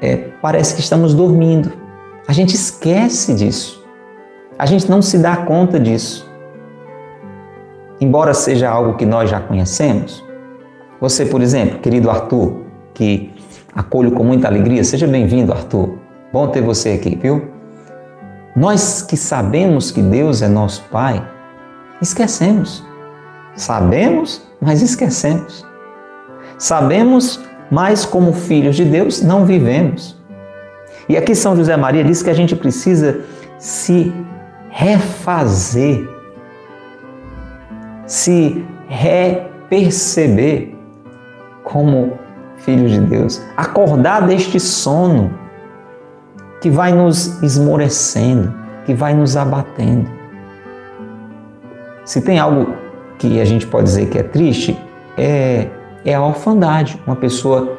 [0.00, 1.72] é, parece que estamos dormindo.
[2.26, 3.79] A gente esquece disso.
[4.60, 6.30] A gente não se dá conta disso.
[7.98, 10.22] Embora seja algo que nós já conhecemos,
[11.00, 12.60] você, por exemplo, querido Arthur,
[12.92, 13.32] que
[13.74, 15.94] acolho com muita alegria, seja bem-vindo, Arthur.
[16.30, 17.48] Bom ter você aqui, viu?
[18.54, 21.26] Nós que sabemos que Deus é nosso Pai,
[22.02, 22.84] esquecemos.
[23.56, 25.66] Sabemos, mas esquecemos.
[26.58, 30.20] Sabemos, mas como filhos de Deus não vivemos.
[31.08, 33.20] E aqui São José Maria diz que a gente precisa
[33.58, 34.12] se
[34.70, 36.08] refazer,
[38.06, 40.74] se reperceber
[41.64, 42.18] como
[42.56, 45.32] filhos de Deus, acordar deste sono
[46.60, 48.54] que vai nos esmorecendo,
[48.84, 50.10] que vai nos abatendo.
[52.04, 52.74] Se tem algo
[53.18, 54.78] que a gente pode dizer que é triste,
[55.16, 55.68] é,
[56.04, 57.00] é a orfandade.
[57.06, 57.78] Uma pessoa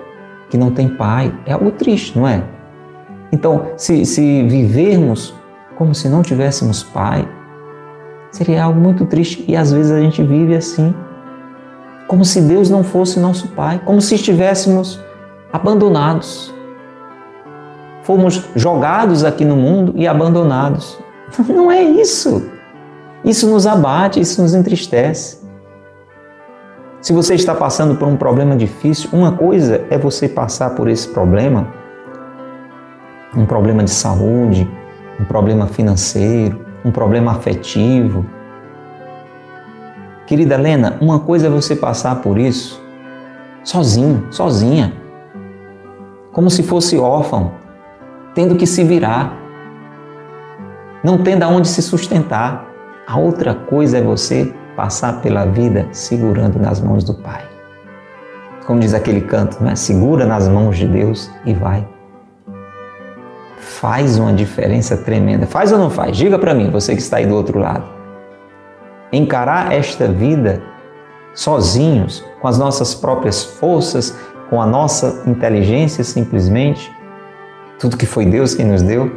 [0.50, 2.44] que não tem pai é algo triste, não é?
[3.32, 5.34] Então, se, se vivermos
[5.82, 7.28] como se não tivéssemos pai,
[8.32, 10.94] seria algo muito triste e às vezes a gente vive assim,
[12.08, 15.00] como se Deus não fosse nosso pai, como se estivéssemos
[15.52, 16.54] abandonados.
[18.04, 21.00] Fomos jogados aqui no mundo e abandonados.
[21.50, 22.48] Não é isso.
[23.26, 25.40] Isso nos abate, isso nos entristece.
[27.02, 31.08] Se você está passando por um problema difícil, uma coisa é você passar por esse
[31.08, 31.68] problema,
[33.36, 34.70] um problema de saúde,
[35.22, 38.26] um problema financeiro, um problema afetivo.
[40.26, 42.82] Querida Lena, uma coisa é você passar por isso
[43.64, 44.94] sozinho, sozinha,
[46.32, 47.52] como se fosse órfão,
[48.34, 49.38] tendo que se virar,
[51.04, 52.68] não tendo aonde se sustentar.
[53.08, 57.44] A outra coisa é você passar pela vida segurando nas mãos do Pai.
[58.66, 59.76] Como diz aquele canto, né?
[59.76, 61.86] segura nas mãos de Deus e vai.
[63.62, 65.46] Faz uma diferença tremenda.
[65.46, 66.18] Faz ou não faz?
[66.18, 67.86] Diga para mim, você que está aí do outro lado.
[69.14, 70.62] Encarar esta vida
[71.34, 74.18] sozinhos, com as nossas próprias forças,
[74.50, 76.92] com a nossa inteligência simplesmente,
[77.80, 79.16] tudo que foi Deus quem nos deu,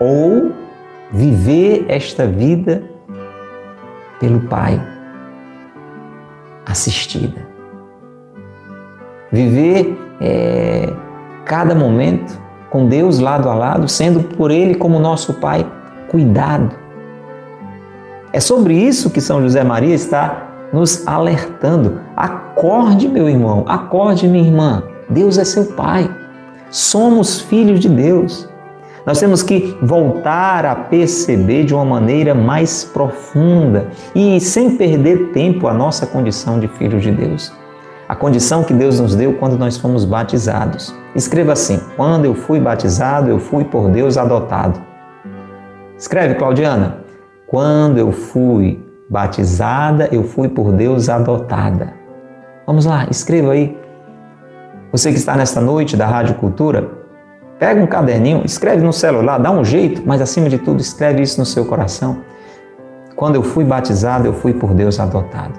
[0.00, 0.52] ou
[1.12, 2.82] viver esta vida
[4.18, 4.84] pelo Pai,
[6.66, 7.46] assistida.
[9.30, 10.92] Viver é,
[11.44, 15.66] cada momento com Deus lado a lado, sendo por Ele como nosso Pai
[16.08, 16.70] cuidado.
[18.32, 22.00] É sobre isso que São José Maria está nos alertando.
[22.16, 24.82] Acorde, meu irmão, acorde, minha irmã.
[25.08, 26.10] Deus é seu Pai.
[26.70, 28.48] Somos filhos de Deus.
[29.06, 35.68] Nós temos que voltar a perceber de uma maneira mais profunda e sem perder tempo
[35.68, 37.52] a nossa condição de filhos de Deus.
[38.08, 40.94] A condição que Deus nos deu quando nós fomos batizados.
[41.14, 44.80] Escreva assim: quando eu fui batizado, eu fui por Deus adotado.
[45.98, 46.98] Escreve, Claudiana.
[47.46, 51.94] Quando eu fui batizada, eu fui por Deus adotada.
[52.66, 53.76] Vamos lá, escreva aí
[54.96, 56.88] você que está nesta noite da Rádio Cultura,
[57.58, 61.38] pega um caderninho, escreve no celular, dá um jeito, mas acima de tudo, escreve isso
[61.38, 62.22] no seu coração.
[63.14, 65.52] Quando eu fui batizado, eu fui por Deus adotado.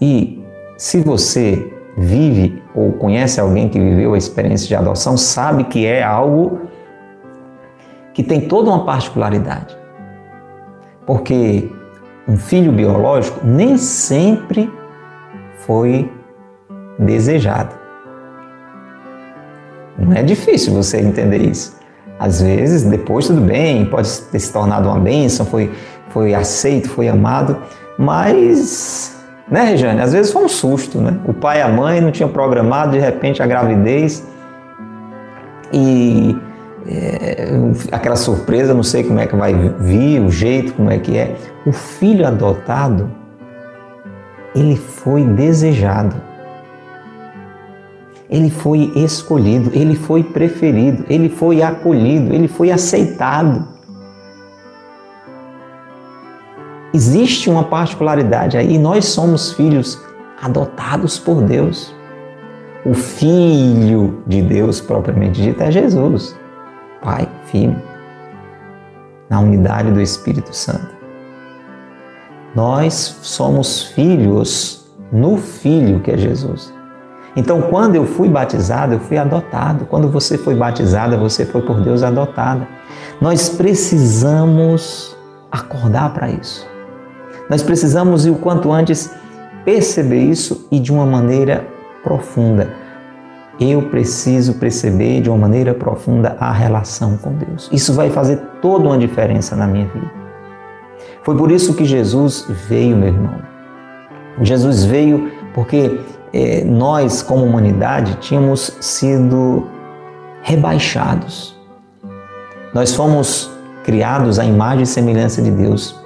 [0.00, 0.35] E
[0.76, 6.02] se você vive ou conhece alguém que viveu a experiência de adoção, sabe que é
[6.02, 6.60] algo
[8.12, 9.76] que tem toda uma particularidade.
[11.06, 11.70] Porque
[12.28, 14.70] um filho biológico nem sempre
[15.58, 16.10] foi
[16.98, 17.74] desejado.
[19.98, 21.76] Não é difícil você entender isso.
[22.18, 25.70] Às vezes, depois tudo bem, pode ter se tornado uma bênção, foi,
[26.08, 27.58] foi aceito, foi amado,
[27.98, 29.15] mas,
[29.50, 31.18] né, Rejane, às vezes foi um susto, né?
[31.26, 34.26] O pai e a mãe não tinham programado, de repente, a gravidez
[35.72, 36.36] e
[36.88, 37.48] é,
[37.92, 41.34] aquela surpresa, não sei como é que vai vir, o jeito, como é que é.
[41.64, 43.10] O filho adotado,
[44.54, 46.26] ele foi desejado
[48.28, 53.75] ele foi escolhido, ele foi preferido, ele foi acolhido, ele foi aceitado.
[56.96, 60.00] Existe uma particularidade aí, nós somos filhos
[60.40, 61.94] adotados por Deus.
[62.86, 66.34] O Filho de Deus, propriamente dito, é Jesus,
[67.02, 67.76] Pai, Filho,
[69.28, 70.88] na unidade do Espírito Santo.
[72.54, 76.72] Nós somos filhos no Filho que é Jesus.
[77.36, 79.84] Então, quando eu fui batizado, eu fui adotado.
[79.84, 82.66] Quando você foi batizada, você foi por Deus adotada.
[83.20, 85.14] Nós precisamos
[85.52, 86.75] acordar para isso.
[87.48, 89.10] Nós precisamos, e o quanto antes,
[89.64, 91.66] perceber isso e de uma maneira
[92.02, 92.68] profunda.
[93.58, 97.68] Eu preciso perceber de uma maneira profunda a relação com Deus.
[97.72, 100.10] Isso vai fazer toda uma diferença na minha vida.
[101.22, 103.40] Foi por isso que Jesus veio, meu irmão.
[104.42, 105.98] Jesus veio porque
[106.32, 109.66] é, nós, como humanidade, tínhamos sido
[110.42, 111.56] rebaixados.
[112.74, 113.50] Nós fomos
[113.82, 115.98] criados à imagem e semelhança de Deus.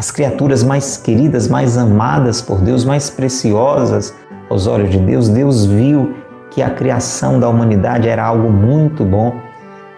[0.00, 4.14] As criaturas mais queridas, mais amadas por Deus, mais preciosas
[4.48, 6.14] aos olhos de Deus, Deus viu
[6.50, 9.38] que a criação da humanidade era algo muito bom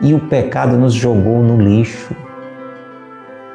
[0.00, 2.16] e o pecado nos jogou no lixo.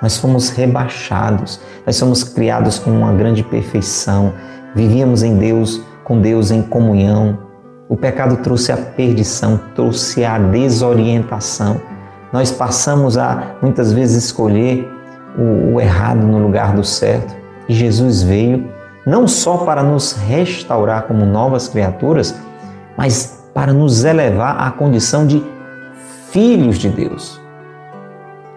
[0.02, 4.32] Nós fomos rebaixados, nós fomos criados com uma grande perfeição,
[4.74, 7.40] vivíamos em Deus, com Deus em comunhão.
[7.90, 11.82] O pecado trouxe a perdição, trouxe a desorientação.
[12.32, 14.96] Nós passamos a muitas vezes escolher
[15.38, 17.36] o, o errado no lugar do certo.
[17.70, 18.70] E Jesus veio
[19.06, 22.36] não só para nos restaurar como novas criaturas,
[22.98, 25.44] mas para nos elevar à condição de
[26.30, 27.42] filhos de Deus.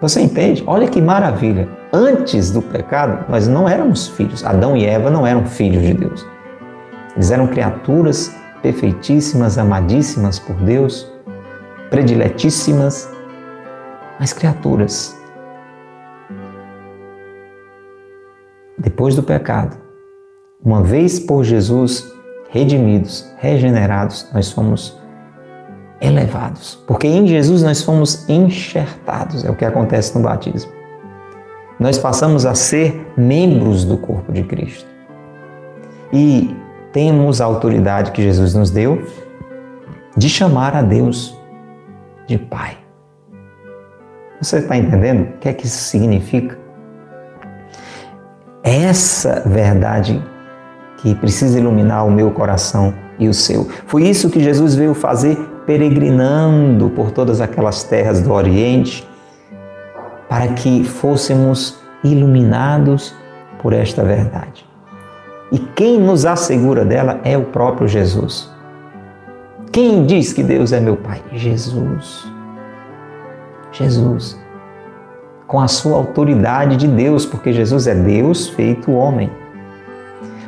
[0.01, 0.65] Você entende?
[0.67, 1.69] Olha que maravilha.
[1.93, 4.45] Antes do pecado, nós não éramos filhos.
[4.45, 6.27] Adão e Eva não eram filhos de Deus.
[7.15, 11.11] Eles eram criaturas perfeitíssimas, amadíssimas por Deus,
[11.91, 13.11] prediletíssimas,
[14.19, 15.20] mas criaturas.
[18.81, 19.77] Depois do pecado,
[20.65, 22.11] uma vez por Jesus
[22.51, 24.99] redimidos, regenerados, nós fomos
[26.01, 26.83] elevados.
[26.87, 30.73] Porque em Jesus nós fomos enxertados, é o que acontece no batismo.
[31.79, 34.87] Nós passamos a ser membros do corpo de Cristo.
[36.11, 36.57] E
[36.93, 39.03] temos a autoridade que Jesus nos deu
[40.17, 41.39] de chamar a Deus
[42.27, 42.79] de Pai.
[44.41, 46.60] Você está entendendo o que é que isso significa?
[48.63, 50.23] Essa verdade
[50.99, 53.69] que precisa iluminar o meu coração e o seu.
[53.87, 55.37] Foi isso que Jesus veio fazer
[55.67, 59.09] peregrinando por todas aquelas terras do Oriente,
[60.29, 63.15] para que fôssemos iluminados
[63.63, 64.67] por esta verdade.
[65.53, 68.51] E quem nos assegura dela é o próprio Jesus.
[69.73, 71.23] Quem diz que Deus é meu Pai?
[71.33, 72.27] Jesus.
[73.73, 74.39] Jesus.
[75.51, 79.29] Com a sua autoridade de Deus, porque Jesus é Deus feito homem.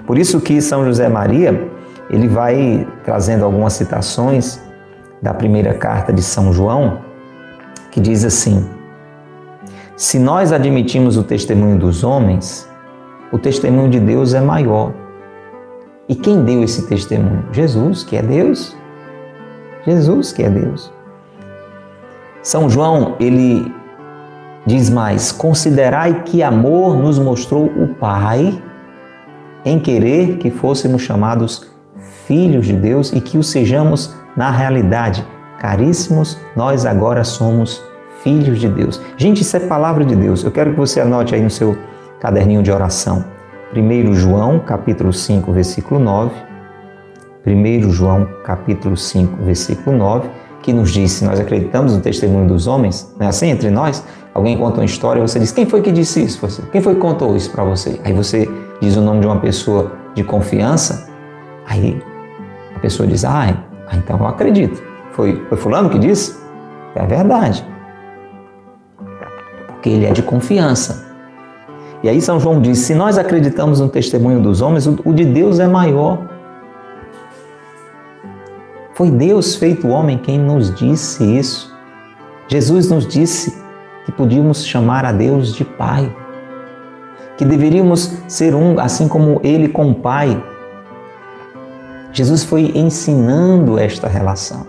[0.06, 1.68] Por isso que São José Maria,
[2.08, 4.62] ele vai trazendo algumas citações
[5.20, 7.00] da primeira carta de São João,
[7.90, 8.64] que diz assim:
[9.96, 12.70] Se nós admitimos o testemunho dos homens,
[13.32, 14.92] o testemunho de Deus é maior.
[16.08, 17.44] E quem deu esse testemunho?
[17.50, 18.76] Jesus, que é Deus.
[19.84, 20.92] Jesus, que é Deus.
[22.40, 23.81] São João, ele
[24.66, 28.60] diz mais: Considerai que amor nos mostrou o Pai
[29.64, 31.70] em querer que fôssemos chamados
[32.26, 35.26] filhos de Deus e que o sejamos na realidade,
[35.58, 37.82] caríssimos, nós agora somos
[38.22, 39.00] filhos de Deus.
[39.16, 40.42] Gente, isso é palavra de Deus.
[40.42, 41.76] Eu quero que você anote aí no seu
[42.20, 43.24] caderninho de oração.
[43.74, 46.32] 1 João, capítulo 5, versículo 9.
[47.44, 50.28] 1 João, capítulo 5, versículo 9,
[50.62, 54.04] que nos diz, se nós acreditamos no testemunho dos homens, não é assim entre nós?
[54.34, 56.40] Alguém conta uma história e você diz, quem foi que disse isso?
[56.40, 56.62] Você?
[56.72, 58.00] Quem foi que contou isso para você?
[58.02, 58.48] Aí você
[58.80, 61.08] diz o nome de uma pessoa de confiança,
[61.66, 62.02] aí
[62.74, 63.54] a pessoa diz, ah,
[63.88, 64.82] ah, então eu acredito.
[65.12, 66.40] Foi, foi fulano que disse?
[66.94, 67.64] É verdade.
[69.66, 71.12] Porque ele é de confiança.
[72.02, 75.60] E aí São João diz: se nós acreditamos no testemunho dos homens, o de Deus
[75.60, 76.30] é maior.
[78.94, 81.72] Foi Deus feito homem quem nos disse isso.
[82.48, 83.61] Jesus nos disse
[84.04, 86.14] que podíamos chamar a Deus de Pai,
[87.36, 90.42] que deveríamos ser um, assim como Ele com o Pai.
[92.12, 94.66] Jesus foi ensinando esta relação.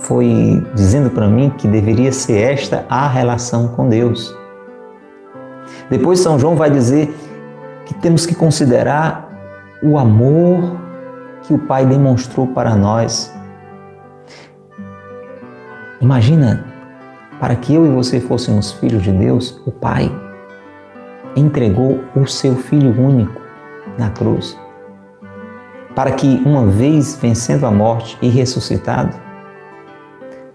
[0.00, 4.34] Foi dizendo para mim que deveria ser esta a relação com Deus.
[5.90, 7.14] Depois São João vai dizer
[7.84, 9.28] que temos que considerar
[9.82, 10.76] o amor
[11.42, 13.32] que o Pai demonstrou para nós.
[16.00, 16.64] Imagina,
[17.40, 20.10] para que eu e você fôssemos filhos de Deus, o Pai
[21.36, 23.40] entregou o seu Filho único
[23.98, 24.58] na cruz
[25.98, 29.16] para que, uma vez vencendo a morte e ressuscitado,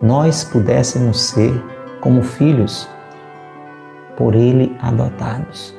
[0.01, 1.61] nós pudéssemos ser
[1.99, 2.87] como filhos
[4.15, 5.75] por Ele adotados.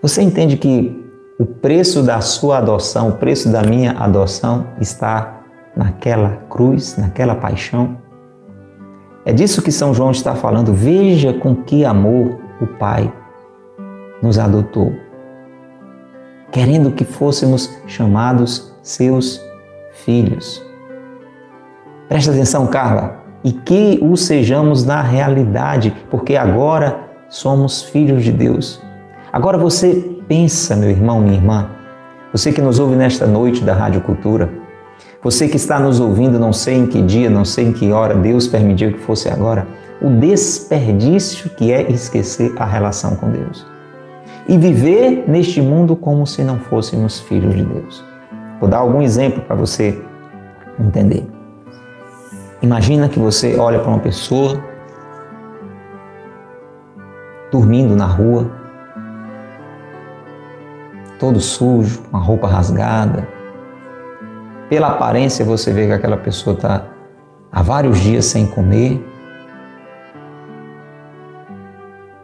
[0.00, 1.04] Você entende que
[1.40, 5.40] o preço da sua adoção, o preço da minha adoção está
[5.74, 7.98] naquela cruz, naquela paixão?
[9.28, 10.72] É disso que São João está falando.
[10.72, 13.12] Veja com que amor o Pai
[14.22, 14.92] nos adotou
[16.50, 19.40] querendo que fôssemos chamados seus
[19.92, 20.62] filhos.
[22.08, 26.98] Presta atenção, Carla, e que o sejamos na realidade, porque agora
[27.28, 28.82] somos filhos de Deus.
[29.30, 29.94] Agora você
[30.26, 31.70] pensa, meu irmão, minha irmã,
[32.32, 34.50] você que nos ouve nesta noite da Rádio Cultura,
[35.22, 38.14] Você que está nos ouvindo, não sei em que dia, não sei em que hora,
[38.14, 39.66] Deus permitiu que fosse agora,
[40.00, 43.66] o desperdício que é esquecer a relação com Deus.
[44.48, 48.04] E viver neste mundo como se não fôssemos filhos de Deus.
[48.60, 50.00] Vou dar algum exemplo para você
[50.78, 51.26] entender.
[52.62, 54.62] Imagina que você olha para uma pessoa
[57.50, 58.50] dormindo na rua,
[61.18, 63.37] todo sujo, com a roupa rasgada.
[64.68, 66.86] Pela aparência você vê que aquela pessoa está
[67.50, 69.02] há vários dias sem comer.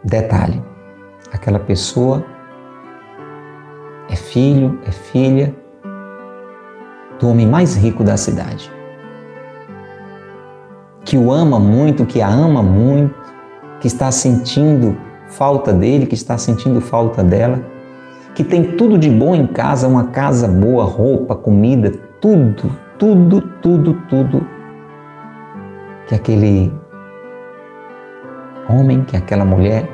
[0.03, 0.61] Detalhe:
[1.33, 2.23] aquela pessoa
[4.09, 5.55] é filho, é filha
[7.19, 8.71] do homem mais rico da cidade,
[11.03, 13.15] que o ama muito, que a ama muito,
[13.79, 14.95] que está sentindo
[15.29, 17.59] falta dele, que está sentindo falta dela,
[18.35, 23.93] que tem tudo de bom em casa, uma casa boa, roupa, comida, tudo, tudo, tudo,
[24.09, 24.47] tudo
[26.07, 26.73] que aquele
[28.67, 29.87] homem, que aquela mulher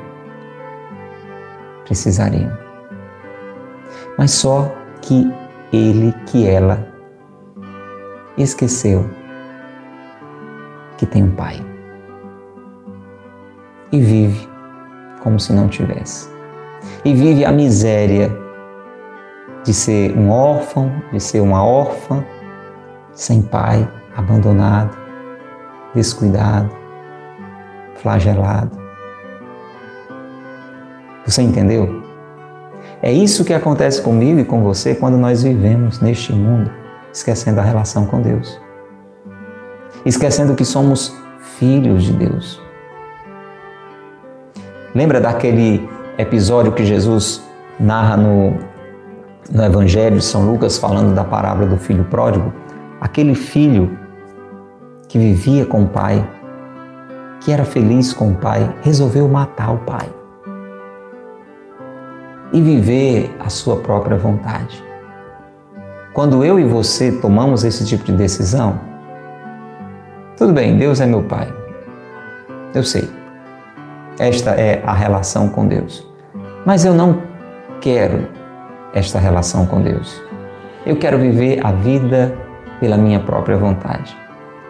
[1.84, 2.50] precisariam.
[4.16, 5.30] Mas só que
[5.74, 6.88] ele, que ela
[8.38, 9.10] esqueceu
[10.96, 11.56] que tem um pai
[13.92, 14.48] e vive
[15.22, 16.30] como se não tivesse.
[17.04, 18.41] E vive a miséria
[19.64, 22.24] de ser um órfão, de ser uma órfã,
[23.12, 24.96] sem pai, abandonado,
[25.94, 26.70] descuidado,
[27.96, 28.80] flagelado.
[31.24, 32.02] Você entendeu?
[33.00, 36.70] É isso que acontece comigo e com você quando nós vivemos neste mundo,
[37.12, 38.60] esquecendo a relação com Deus.
[40.04, 41.14] Esquecendo que somos
[41.58, 42.60] filhos de Deus.
[44.94, 45.88] Lembra daquele
[46.18, 47.42] episódio que Jesus
[47.78, 48.58] narra no,
[49.50, 52.52] no Evangelho de São Lucas, falando da parábola do filho pródigo?
[53.00, 53.98] Aquele filho
[55.08, 56.26] que vivia com o pai,
[57.40, 60.08] que era feliz com o pai, resolveu matar o pai
[62.52, 64.82] e viver a sua própria vontade.
[66.12, 68.78] Quando eu e você tomamos esse tipo de decisão,
[70.36, 71.52] tudo bem, Deus é meu pai.
[72.74, 73.08] Eu sei.
[74.18, 76.06] Esta é a relação com Deus.
[76.66, 77.22] Mas eu não
[77.80, 78.28] quero
[78.94, 80.22] esta relação com Deus.
[80.84, 82.36] Eu quero viver a vida
[82.80, 84.16] pela minha própria vontade.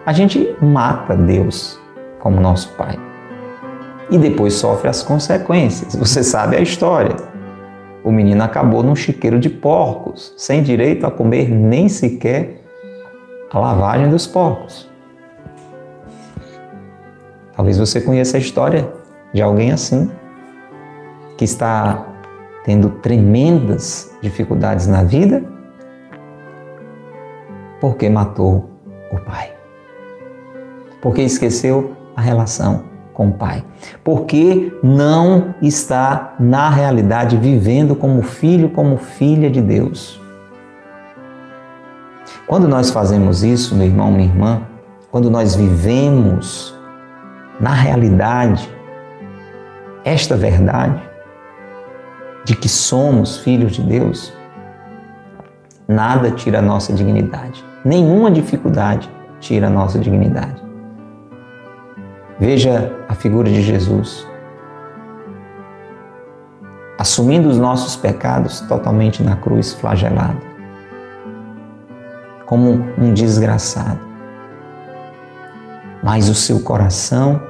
[0.05, 1.81] A gente mata Deus
[2.20, 2.99] como nosso Pai
[4.11, 5.97] e depois sofre as consequências.
[5.97, 7.16] Você sabe a história.
[8.05, 12.61] O menino acabou num chiqueiro de porcos, sem direito a comer nem sequer
[13.51, 14.91] a lavagem dos porcos.
[17.57, 18.93] Talvez você conheça a história
[19.33, 20.11] de alguém assim,
[21.39, 22.12] que está
[22.65, 25.43] tendo tremendas dificuldades na vida,
[27.81, 28.71] porque matou
[29.11, 29.53] o pai.
[31.01, 33.65] Porque esqueceu a relação com o pai.
[34.05, 40.21] Porque não está na realidade vivendo como filho, como filha de Deus.
[42.47, 44.63] Quando nós fazemos isso, meu irmão, minha irmã,
[45.11, 46.79] quando nós vivemos
[47.59, 48.69] na realidade
[50.05, 51.12] esta verdade
[52.45, 54.32] de que somos filhos de Deus,
[55.86, 57.64] nada tira a nossa dignidade.
[57.84, 60.62] Nenhuma dificuldade tira a nossa dignidade.
[62.38, 64.26] Veja a figura de Jesus,
[66.99, 70.40] assumindo os nossos pecados totalmente na cruz, flagelado,
[72.47, 74.01] como um desgraçado.
[76.03, 77.40] Mas o seu coração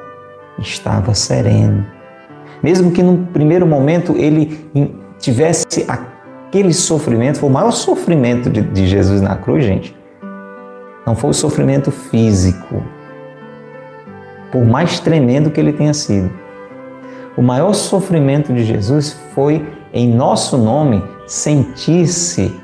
[0.58, 1.86] estava sereno
[2.62, 4.58] mesmo que no primeiro momento ele
[5.18, 9.96] tivesse aquele sofrimento, foi o maior sofrimento de, de Jesus na cruz, gente.
[11.06, 12.82] Não foi o sofrimento físico,
[14.52, 16.30] por mais tremendo que ele tenha sido.
[17.36, 22.54] O maior sofrimento de Jesus foi, em nosso nome, sentir-se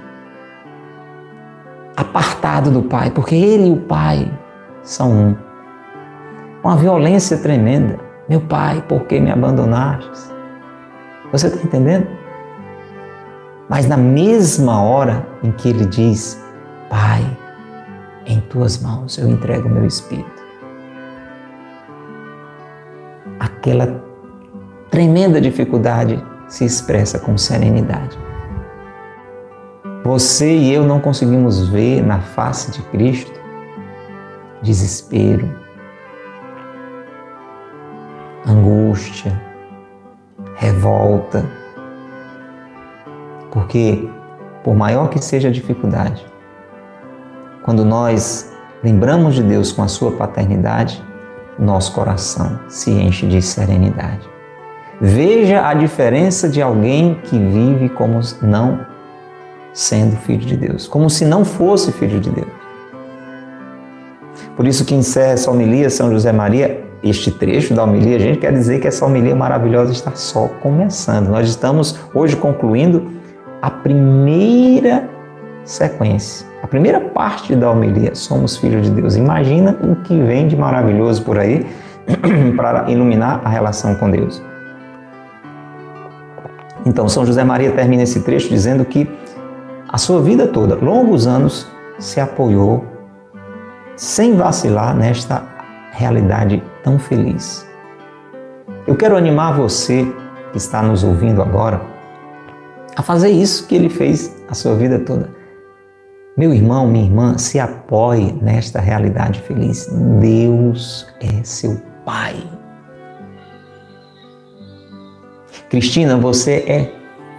[1.96, 4.30] apartado do Pai, porque Ele e o Pai
[4.82, 5.36] são um.
[6.62, 8.07] Uma violência tremenda.
[8.28, 10.10] Meu pai, por que me abandonaste?
[11.32, 12.06] Você está entendendo?
[13.68, 16.42] Mas na mesma hora em que ele diz:
[16.90, 17.24] Pai,
[18.26, 20.42] em tuas mãos eu entrego o meu espírito.
[23.40, 24.02] Aquela
[24.90, 28.18] tremenda dificuldade se expressa com serenidade.
[30.04, 33.38] Você e eu não conseguimos ver na face de Cristo
[34.62, 35.48] desespero,
[38.48, 39.38] angústia,
[40.56, 41.44] revolta.
[43.50, 44.08] Porque,
[44.64, 46.24] por maior que seja a dificuldade,
[47.62, 51.04] quando nós lembramos de Deus com a sua paternidade,
[51.58, 54.28] nosso coração se enche de serenidade.
[55.00, 58.86] Veja a diferença de alguém que vive como não
[59.72, 62.48] sendo filho de Deus, como se não fosse filho de Deus.
[64.56, 68.38] Por isso que encerra essa homilia São José Maria, este trecho da homilia, a gente
[68.38, 71.28] quer dizer que essa homilia maravilhosa está só começando.
[71.28, 73.10] Nós estamos hoje concluindo
[73.62, 75.08] a primeira
[75.64, 79.16] sequência, a primeira parte da homilia, somos filhos de Deus.
[79.16, 81.66] Imagina o que vem de maravilhoso por aí
[82.56, 84.42] para iluminar a relação com Deus.
[86.86, 89.08] Então, São José Maria termina esse trecho dizendo que
[89.88, 92.84] a sua vida toda, longos anos, se apoiou
[93.96, 95.57] sem vacilar nesta
[95.98, 97.66] realidade tão feliz.
[98.86, 100.06] Eu quero animar você
[100.52, 101.80] que está nos ouvindo agora
[102.96, 105.28] a fazer isso que ele fez a sua vida toda.
[106.36, 109.88] Meu irmão, minha irmã, se apoie nesta realidade feliz.
[110.20, 112.36] Deus é seu Pai.
[115.68, 116.90] Cristina, você é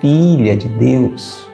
[0.01, 1.48] filha de Deus.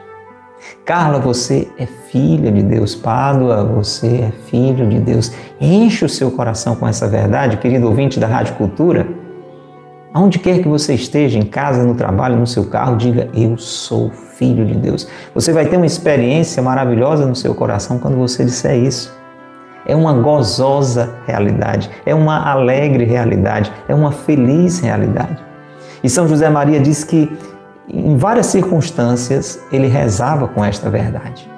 [0.86, 2.94] Carla, você é filha de Deus.
[2.94, 5.32] Pádua, você é filho de Deus.
[5.60, 9.04] Enche o seu coração com essa verdade, querido ouvinte da Rádio Cultura.
[10.14, 14.10] Aonde quer que você esteja, em casa, no trabalho, no seu carro, diga: Eu sou
[14.10, 15.08] filho de Deus.
[15.34, 19.12] Você vai ter uma experiência maravilhosa no seu coração quando você disser isso.
[19.84, 25.44] É uma gozosa realidade, é uma alegre realidade, é uma feliz realidade.
[26.04, 27.28] E São José Maria diz que
[27.88, 31.50] em várias circunstâncias ele rezava com esta verdade.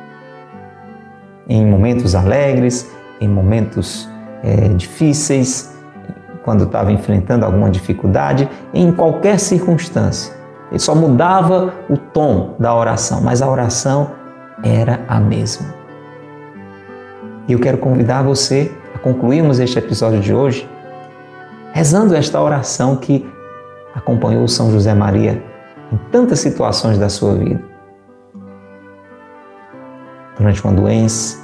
[1.49, 4.09] Em momentos alegres, em momentos
[4.43, 5.75] é, difíceis,
[6.45, 10.33] quando estava enfrentando alguma dificuldade, em qualquer circunstância.
[10.71, 14.11] Ele só mudava o tom da oração, mas a oração
[14.63, 15.75] era a mesma.
[17.47, 20.69] E eu quero convidar você a concluirmos este episódio de hoje
[21.73, 23.27] rezando esta oração que
[23.95, 25.43] acompanhou São José Maria
[25.93, 27.63] em tantas situações da sua vida.
[30.37, 31.39] Durante uma doença,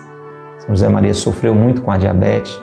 [0.58, 2.62] São José Maria sofreu muito com a diabetes,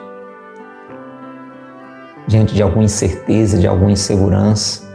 [2.26, 4.90] diante de alguma incerteza, de alguma insegurança.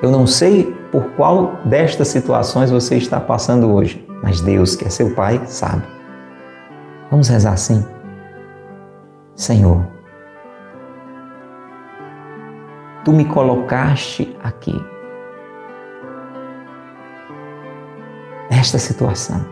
[0.00, 4.88] Eu não sei por qual destas situações você está passando hoje, mas Deus, que é
[4.88, 5.82] seu Pai, sabe.
[7.10, 7.84] Vamos rezar assim.
[9.34, 9.86] Senhor,
[13.04, 14.91] tu me colocaste aqui
[18.62, 19.44] nesta situação,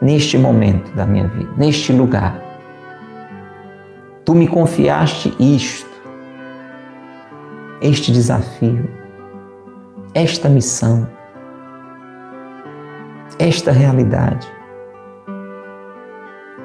[0.00, 2.40] neste momento da minha vida, neste lugar.
[4.24, 5.90] Tu me confiaste isto,
[7.82, 8.88] este desafio,
[10.14, 11.06] esta missão,
[13.38, 14.50] esta realidade.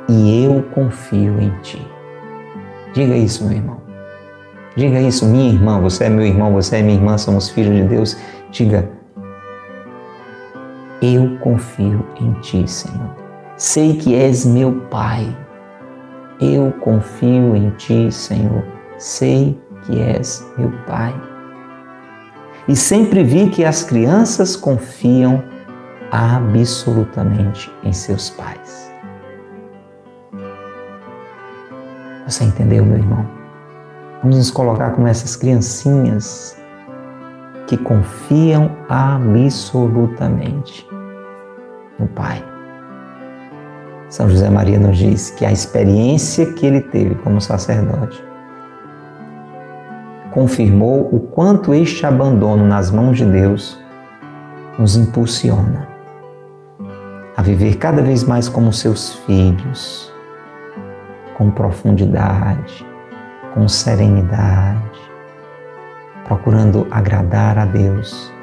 [0.08, 1.86] E eu confio em Ti.
[2.94, 3.82] Diga isso, meu irmão.
[4.78, 5.82] Diga isso, minha irmã.
[5.82, 8.18] Você é meu irmão, você é minha irmã, somos filhos de Deus.
[8.52, 8.90] Diga,
[11.14, 13.16] eu confio em Ti, Senhor.
[13.58, 15.28] Sei que és meu Pai.
[16.40, 18.64] Eu confio em Ti, Senhor.
[18.98, 21.14] Sei que és meu Pai.
[22.68, 25.44] E sempre vi que as crianças confiam
[26.12, 28.92] absolutamente em seus pais.
[32.28, 33.24] Você entendeu, meu irmão?
[34.24, 36.58] Vamos nos colocar como essas criancinhas
[37.68, 40.88] que confiam absolutamente
[42.00, 42.44] no Pai.
[44.10, 48.24] São José Maria nos diz que a experiência que ele teve como sacerdote
[50.32, 53.80] confirmou o quanto este abandono nas mãos de Deus
[54.78, 55.88] nos impulsiona
[57.38, 60.14] a viver cada vez mais como seus filhos,
[61.38, 62.86] com profundidade,
[63.54, 65.00] com serenidade,
[66.26, 68.35] procurando agradar a Deus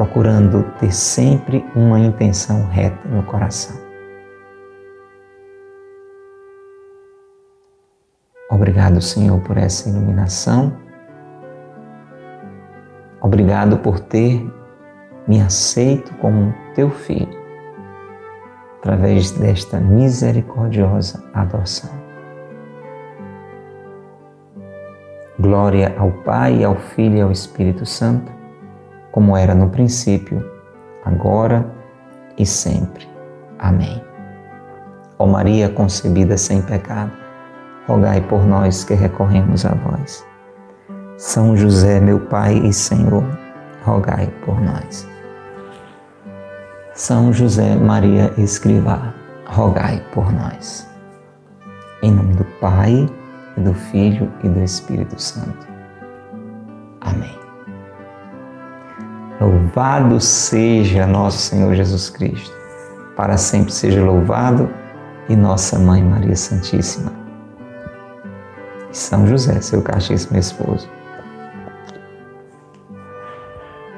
[0.00, 3.78] procurando ter sempre uma intenção reta no coração.
[8.50, 10.74] Obrigado, Senhor, por essa iluminação.
[13.20, 14.50] Obrigado por ter
[15.28, 17.38] me aceito como teu filho,
[18.78, 21.90] através desta misericordiosa adoção.
[25.38, 28.39] Glória ao Pai, ao Filho e ao Espírito Santo
[29.12, 30.44] como era no princípio,
[31.04, 31.66] agora
[32.36, 33.08] e sempre.
[33.58, 34.02] Amém.
[35.18, 37.12] Ó Maria concebida sem pecado,
[37.86, 40.26] rogai por nós que recorremos a vós.
[41.16, 43.24] São José, meu Pai e Senhor,
[43.84, 45.06] rogai por nós.
[46.94, 49.12] São José Maria Escrivá,
[49.46, 50.88] rogai por nós.
[52.02, 53.06] Em nome do Pai,
[53.56, 55.68] e do Filho e do Espírito Santo.
[57.00, 57.49] Amém.
[59.40, 62.54] Louvado seja nosso Senhor Jesus Cristo,
[63.16, 64.68] para sempre seja louvado,
[65.30, 67.10] e nossa Mãe Maria Santíssima.
[68.90, 70.86] E São José, seu castíssimo esposo.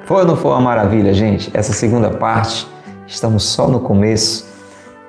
[0.04, 1.50] Foi ou não foi uma maravilha, gente?
[1.54, 2.68] Essa segunda parte,
[3.08, 4.46] estamos só no começo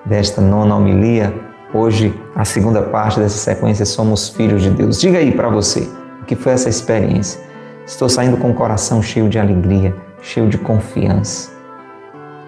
[0.04, 1.32] desta nona homilia.
[1.72, 5.00] Hoje, a segunda parte dessa sequência, Somos Filhos de Deus.
[5.00, 5.88] Diga aí para você,
[6.24, 7.40] o que foi essa experiência?
[7.86, 9.94] Estou saindo com o coração cheio de alegria,
[10.24, 11.52] cheio de confiança,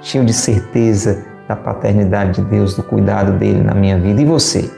[0.01, 4.21] cheio de certeza da paternidade de Deus, do cuidado dele na minha vida.
[4.21, 4.71] E você?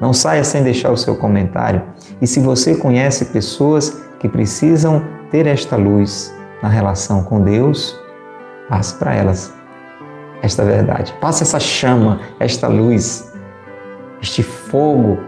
[0.00, 1.82] Não saia sem deixar o seu comentário.
[2.20, 8.00] E se você conhece pessoas que precisam ter esta luz na relação com Deus,
[8.68, 9.52] passe para elas
[10.42, 11.14] esta verdade.
[11.20, 13.30] Passe essa chama, esta luz,
[14.20, 15.18] este fogo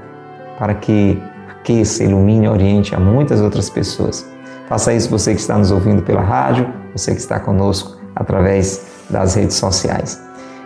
[0.59, 1.20] para que
[1.51, 4.34] aqueça, ilumine oriente a muitas outras pessoas.
[4.68, 9.34] Faça isso você que está nos ouvindo pela rádio, você que está conosco através das
[9.34, 10.20] redes sociais.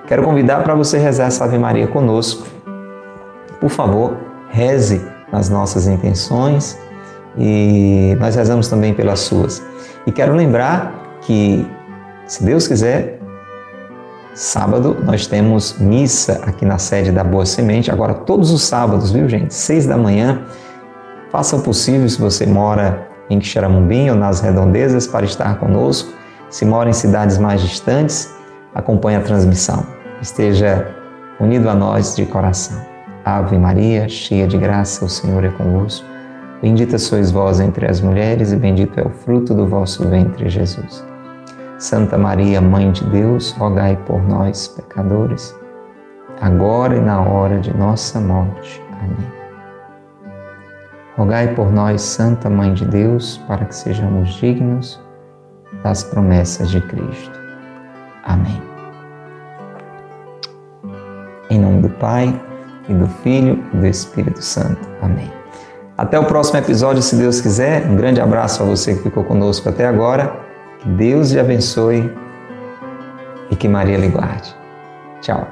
[0.06, 2.46] Quero convidar para você rezar essa Ave Maria conosco.
[3.60, 4.16] Por favor,
[4.50, 6.78] reze nas nossas intenções
[7.36, 9.62] e nós rezamos também pelas suas.
[10.06, 11.66] E quero lembrar que,
[12.26, 13.18] se Deus quiser,
[14.38, 19.28] Sábado nós temos missa aqui na sede da Boa Semente, agora todos os sábados, viu
[19.28, 19.52] gente?
[19.52, 20.42] Seis da manhã.
[21.32, 26.12] Faça o possível se você mora em Quixaramubim ou nas redondezas para estar conosco.
[26.50, 28.34] Se mora em cidades mais distantes,
[28.74, 29.84] acompanhe a transmissão.
[30.20, 30.94] Esteja
[31.38, 32.80] unido a nós de coração.
[33.24, 36.06] Ave Maria, cheia de graça, o Senhor é convosco.
[36.62, 41.04] Bendita sois vós entre as mulheres e bendito é o fruto do vosso ventre, Jesus.
[41.78, 45.54] Santa Maria, Mãe de Deus, rogai por nós, pecadores,
[46.40, 48.82] agora e na hora de nossa morte.
[49.00, 49.37] Amém.
[51.18, 54.98] Rogai por nós, Santa Mãe de Deus, para que sejamos dignos
[55.82, 57.38] das promessas de Cristo.
[58.24, 58.62] Amém.
[61.50, 62.40] Em nome do Pai,
[62.88, 64.88] e do Filho e do Espírito Santo.
[65.02, 65.30] Amém.
[65.96, 67.86] Até o próximo episódio, se Deus quiser.
[67.86, 70.40] Um grande abraço a você que ficou conosco até agora
[70.80, 72.10] que Deus lhe abençoe
[73.50, 74.54] e que Maria lhe guarde.
[75.20, 75.46] Tchau.